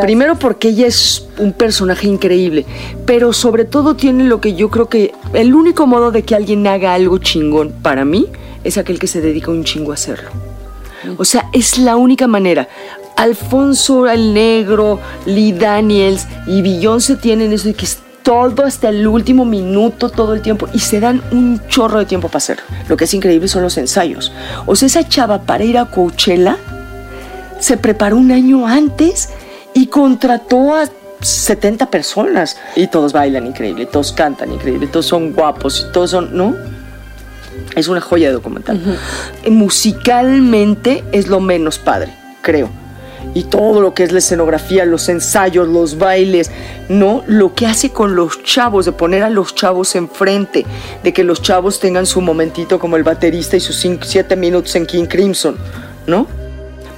Primero 0.02 0.36
porque 0.36 0.68
ella 0.68 0.86
es 0.86 1.28
un 1.38 1.52
personaje 1.52 2.08
increíble, 2.08 2.66
pero 3.06 3.32
sobre 3.32 3.64
todo 3.64 3.94
tiene 3.94 4.24
lo 4.24 4.40
que 4.40 4.54
yo 4.54 4.68
creo 4.68 4.88
que 4.88 5.12
el 5.32 5.54
único 5.54 5.86
modo 5.86 6.10
de 6.10 6.22
que 6.22 6.34
alguien 6.34 6.66
haga 6.66 6.94
algo 6.94 7.18
chingón 7.18 7.72
para 7.82 8.04
mí 8.04 8.26
es 8.64 8.78
aquel 8.78 8.98
que 8.98 9.06
se 9.06 9.20
dedica 9.20 9.52
un 9.52 9.62
chingo 9.62 9.92
a 9.92 9.94
hacerlo. 9.94 10.30
O 11.18 11.24
sea, 11.24 11.48
es 11.52 11.78
la 11.78 11.94
única 11.96 12.26
manera. 12.26 12.68
Alfonso 13.16 14.08
el 14.08 14.34
Negro, 14.34 14.98
Lee 15.24 15.52
Daniels 15.52 16.26
y 16.48 16.62
Beyoncé 16.62 17.16
tienen 17.16 17.52
eso 17.52 17.68
de 17.68 17.74
que 17.74 17.84
es 17.84 18.00
todo 18.26 18.64
hasta 18.64 18.88
el 18.88 19.06
último 19.06 19.44
minuto, 19.44 20.08
todo 20.08 20.34
el 20.34 20.42
tiempo, 20.42 20.68
y 20.72 20.80
se 20.80 20.98
dan 20.98 21.22
un 21.30 21.60
chorro 21.68 22.00
de 22.00 22.06
tiempo 22.06 22.26
para 22.26 22.38
hacerlo. 22.38 22.64
Lo 22.88 22.96
que 22.96 23.04
es 23.04 23.14
increíble 23.14 23.46
son 23.46 23.62
los 23.62 23.78
ensayos. 23.78 24.32
O 24.66 24.74
sea, 24.74 24.86
esa 24.86 25.08
chava 25.08 25.42
para 25.42 25.62
ir 25.62 25.78
a 25.78 25.84
Coachella 25.84 26.56
se 27.60 27.76
preparó 27.76 28.16
un 28.16 28.32
año 28.32 28.66
antes 28.66 29.28
y 29.74 29.86
contrató 29.86 30.74
a 30.74 30.88
70 31.20 31.88
personas. 31.88 32.56
Y 32.74 32.88
todos 32.88 33.12
bailan 33.12 33.46
increíble, 33.46 33.86
todos 33.86 34.10
cantan 34.10 34.50
increíble, 34.50 34.88
todos 34.88 35.06
son 35.06 35.32
guapos, 35.32 35.86
y 35.88 35.92
todos 35.92 36.10
son, 36.10 36.36
¿no? 36.36 36.56
Es 37.76 37.86
una 37.86 38.00
joya 38.00 38.26
de 38.26 38.32
documental. 38.32 38.98
Musicalmente 39.48 41.04
es 41.12 41.28
lo 41.28 41.38
menos 41.38 41.78
padre, 41.78 42.12
creo. 42.42 42.70
Y 43.34 43.44
todo 43.44 43.80
lo 43.80 43.92
que 43.92 44.02
es 44.02 44.12
la 44.12 44.18
escenografía, 44.18 44.84
los 44.86 45.08
ensayos, 45.08 45.68
los 45.68 45.98
bailes, 45.98 46.50
¿no? 46.88 47.22
Lo 47.26 47.54
que 47.54 47.66
hace 47.66 47.90
con 47.90 48.16
los 48.16 48.42
chavos, 48.42 48.86
de 48.86 48.92
poner 48.92 49.22
a 49.22 49.30
los 49.30 49.54
chavos 49.54 49.94
enfrente, 49.94 50.64
de 51.02 51.12
que 51.12 51.24
los 51.24 51.42
chavos 51.42 51.80
tengan 51.80 52.06
su 52.06 52.20
momentito 52.20 52.78
como 52.78 52.96
el 52.96 53.02
baterista 53.02 53.56
y 53.56 53.60
sus 53.60 53.76
7 53.76 54.36
minutos 54.36 54.74
en 54.76 54.86
King 54.86 55.06
Crimson, 55.06 55.56
¿no? 56.06 56.26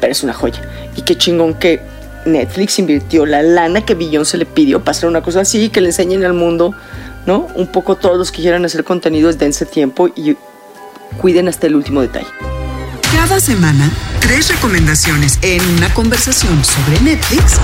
Pero 0.00 0.12
es 0.12 0.22
una 0.22 0.33
joya. 0.33 0.61
Y 0.96 1.02
qué 1.02 1.16
chingón 1.16 1.54
que 1.54 1.81
Netflix 2.24 2.78
invirtió 2.78 3.26
la 3.26 3.42
lana 3.42 3.85
que 3.85 3.94
Beyoncé 3.94 4.38
le 4.38 4.46
pidió 4.46 4.81
para 4.81 4.92
hacer 4.92 5.09
una 5.09 5.22
cosa 5.22 5.40
así, 5.40 5.70
que 5.70 5.81
le 5.81 5.88
enseñen 5.88 6.24
al 6.24 6.35
mundo, 6.35 6.74
¿no? 7.26 7.48
Un 7.54 7.66
poco 7.66 7.96
todos 7.96 8.16
los 8.16 8.31
que 8.31 8.42
quieran 8.42 8.64
hacer 8.64 8.85
contenido 8.85 9.33
dense 9.33 9.66
tiempo 9.66 10.09
y 10.14 10.37
cuiden 11.20 11.48
hasta 11.48 11.66
el 11.66 11.76
último 11.76 12.00
detalle. 12.00 12.28
Cada 13.12 13.40
semana, 13.40 13.90
tres 14.20 14.48
recomendaciones 14.48 15.38
en 15.42 15.64
una 15.76 15.92
conversación 15.94 16.64
sobre 16.64 17.00
Netflix 17.00 17.59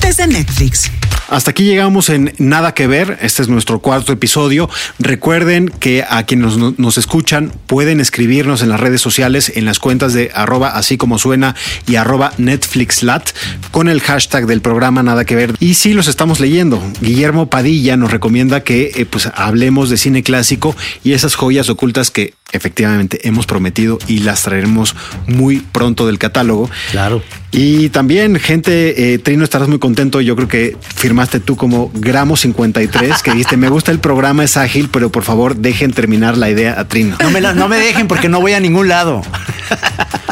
desde 0.00 0.26
Netflix. 0.26 0.90
Hasta 1.28 1.50
aquí 1.50 1.64
llegamos 1.64 2.08
en 2.08 2.32
Nada 2.38 2.72
que 2.72 2.86
ver. 2.86 3.18
Este 3.20 3.42
es 3.42 3.48
nuestro 3.48 3.80
cuarto 3.80 4.12
episodio. 4.12 4.70
Recuerden 5.00 5.68
que 5.68 6.04
a 6.08 6.22
quienes 6.22 6.56
nos, 6.56 6.98
escuchan 6.98 7.52
pueden 7.66 7.98
escribirnos 7.98 8.62
en 8.62 8.68
las 8.68 8.78
redes 8.78 9.00
sociales 9.00 9.50
en 9.56 9.64
las 9.64 9.80
cuentas 9.80 10.12
de 10.12 10.30
arroba 10.32 10.68
así 10.68 10.96
como 10.96 11.18
suena 11.18 11.56
y 11.88 11.96
arroba 11.96 12.32
Netflixlat 12.38 13.30
con 13.72 13.88
el 13.88 14.00
hashtag 14.00 14.46
del 14.46 14.60
programa 14.60 15.02
Nada 15.02 15.24
que 15.24 15.34
ver. 15.34 15.54
Y 15.58 15.74
sí 15.74 15.94
los 15.94 16.06
estamos 16.06 16.38
leyendo. 16.38 16.80
Guillermo 17.00 17.50
Padilla 17.50 17.96
nos 17.96 18.12
recomienda 18.12 18.62
que 18.62 18.92
eh, 18.94 19.06
pues 19.06 19.28
hablemos 19.34 19.90
de 19.90 19.96
cine 19.96 20.22
clásico 20.22 20.76
y 21.02 21.14
esas 21.14 21.34
joyas 21.34 21.68
ocultas 21.68 22.12
que 22.12 22.34
efectivamente 22.52 23.26
hemos 23.28 23.46
prometido 23.46 23.98
y 24.06 24.20
las 24.20 24.42
traeremos 24.42 24.94
muy 25.26 25.58
pronto 25.60 26.06
del 26.06 26.18
catálogo. 26.18 26.70
Claro. 26.90 27.22
Y 27.52 27.88
también, 27.88 28.36
gente, 28.38 29.14
eh, 29.14 29.18
Trino, 29.18 29.42
estarás 29.44 29.68
muy 29.68 29.78
contento. 29.78 30.20
Yo 30.20 30.36
creo 30.36 30.48
que 30.48 30.76
firmaste 30.96 31.40
tú 31.40 31.56
como 31.56 31.90
Gramo 31.94 32.36
53, 32.36 33.22
que 33.22 33.30
dijiste, 33.30 33.56
me 33.56 33.68
gusta 33.68 33.92
el 33.92 33.98
programa, 33.98 34.44
es 34.44 34.56
ágil, 34.56 34.88
pero 34.92 35.10
por 35.10 35.22
favor 35.24 35.56
dejen 35.56 35.92
terminar 35.92 36.36
la 36.36 36.50
idea 36.50 36.78
a 36.78 36.86
Trino. 36.86 37.16
No 37.20 37.30
me, 37.30 37.40
la- 37.40 37.54
no 37.54 37.68
me 37.68 37.78
dejen 37.78 38.08
porque 38.08 38.28
no 38.28 38.40
voy 38.40 38.52
a 38.52 38.60
ningún 38.60 38.88
lado. 38.88 39.22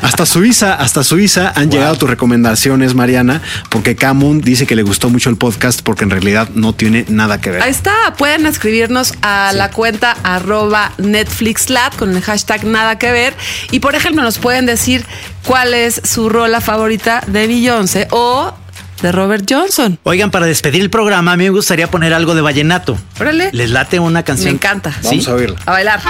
Hasta 0.03 0.27
Suiza, 0.27 0.74
hasta 0.74 1.03
Suiza 1.03 1.53
han 1.57 1.70
llegado 1.70 1.96
tus 1.96 2.11
recomendaciones, 2.11 2.94
Mariana, 2.94 3.40
porque 3.70 3.96
Camun 3.96 4.42
dice 4.42 4.66
que 4.66 4.77
le 4.77 4.83
gustó 4.83 5.09
mucho 5.09 5.31
el 5.31 5.37
podcast 5.37 5.81
porque 5.83 6.05
en 6.05 6.11
realidad 6.11 6.50
no 6.55 6.74
tiene 6.74 7.07
nada 7.09 7.40
que 7.40 7.50
ver. 7.50 7.62
Ahí 7.62 7.70
está, 7.70 7.92
pueden 8.18 8.44
escribirnos 8.44 9.14
a 9.22 9.53
la 9.55 9.70
cuenta 9.70 10.14
arroba 10.22 10.92
NetflixLab 10.98 11.96
con 12.05 12.14
el 12.14 12.23
hashtag 12.23 12.64
nada 12.64 12.99
que 12.99 13.11
ver. 13.11 13.33
Y 13.71 13.81
por 13.81 13.95
ejemplo, 13.95 14.23
nos 14.23 14.38
pueden 14.38 14.67
decir 14.67 15.07
cuál 15.47 15.73
es 15.73 16.03
su 16.05 16.29
rola 16.29 16.61
favorita 16.61 17.23
de 17.27 17.47
Beyoncé 17.47 18.09
o 18.11 18.53
de 19.01 19.11
Robert 19.11 19.47
Johnson. 19.49 19.99
Oigan, 20.03 20.31
para 20.31 20.45
despedir 20.45 20.83
el 20.83 20.90
programa, 20.90 21.33
a 21.33 21.37
mí 21.37 21.45
me 21.45 21.51
gustaría 21.51 21.90
poner 21.90 22.12
algo 22.12 22.35
de 22.35 22.43
vallenato. 22.43 22.99
Órale. 23.19 23.49
¿Les 23.53 23.71
late 23.71 23.99
una 24.01 24.23
canción? 24.23 24.53
Me 24.53 24.57
encanta. 24.57 24.90
Vamos 25.03 25.25
¿Sí? 25.25 25.31
a 25.31 25.35
oírla. 25.35 25.57
A 25.64 25.73
bailar. 25.73 26.01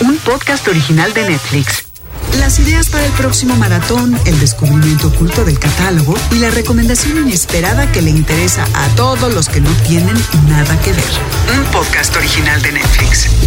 Un 0.00 0.18
podcast 0.18 0.68
original 0.68 1.14
de 1.14 1.26
Netflix. 1.26 1.86
Las 2.38 2.58
ideas 2.58 2.90
para 2.90 3.06
el 3.06 3.12
próximo 3.12 3.56
maratón, 3.56 4.14
el 4.26 4.38
descubrimiento 4.38 5.08
oculto 5.08 5.42
del 5.42 5.58
catálogo 5.58 6.14
y 6.32 6.34
la 6.34 6.50
recomendación 6.50 7.16
inesperada 7.16 7.90
que 7.90 8.02
le 8.02 8.10
interesa 8.10 8.66
a 8.74 8.88
todos 8.94 9.32
los 9.32 9.48
que 9.48 9.62
no 9.62 9.70
tienen 9.86 10.16
nada 10.48 10.78
que 10.80 10.92
ver. 10.92 11.04
Un 11.58 11.64
podcast 11.72 12.14
original 12.14 12.60
de 12.60 12.72
Netflix. 12.72 13.43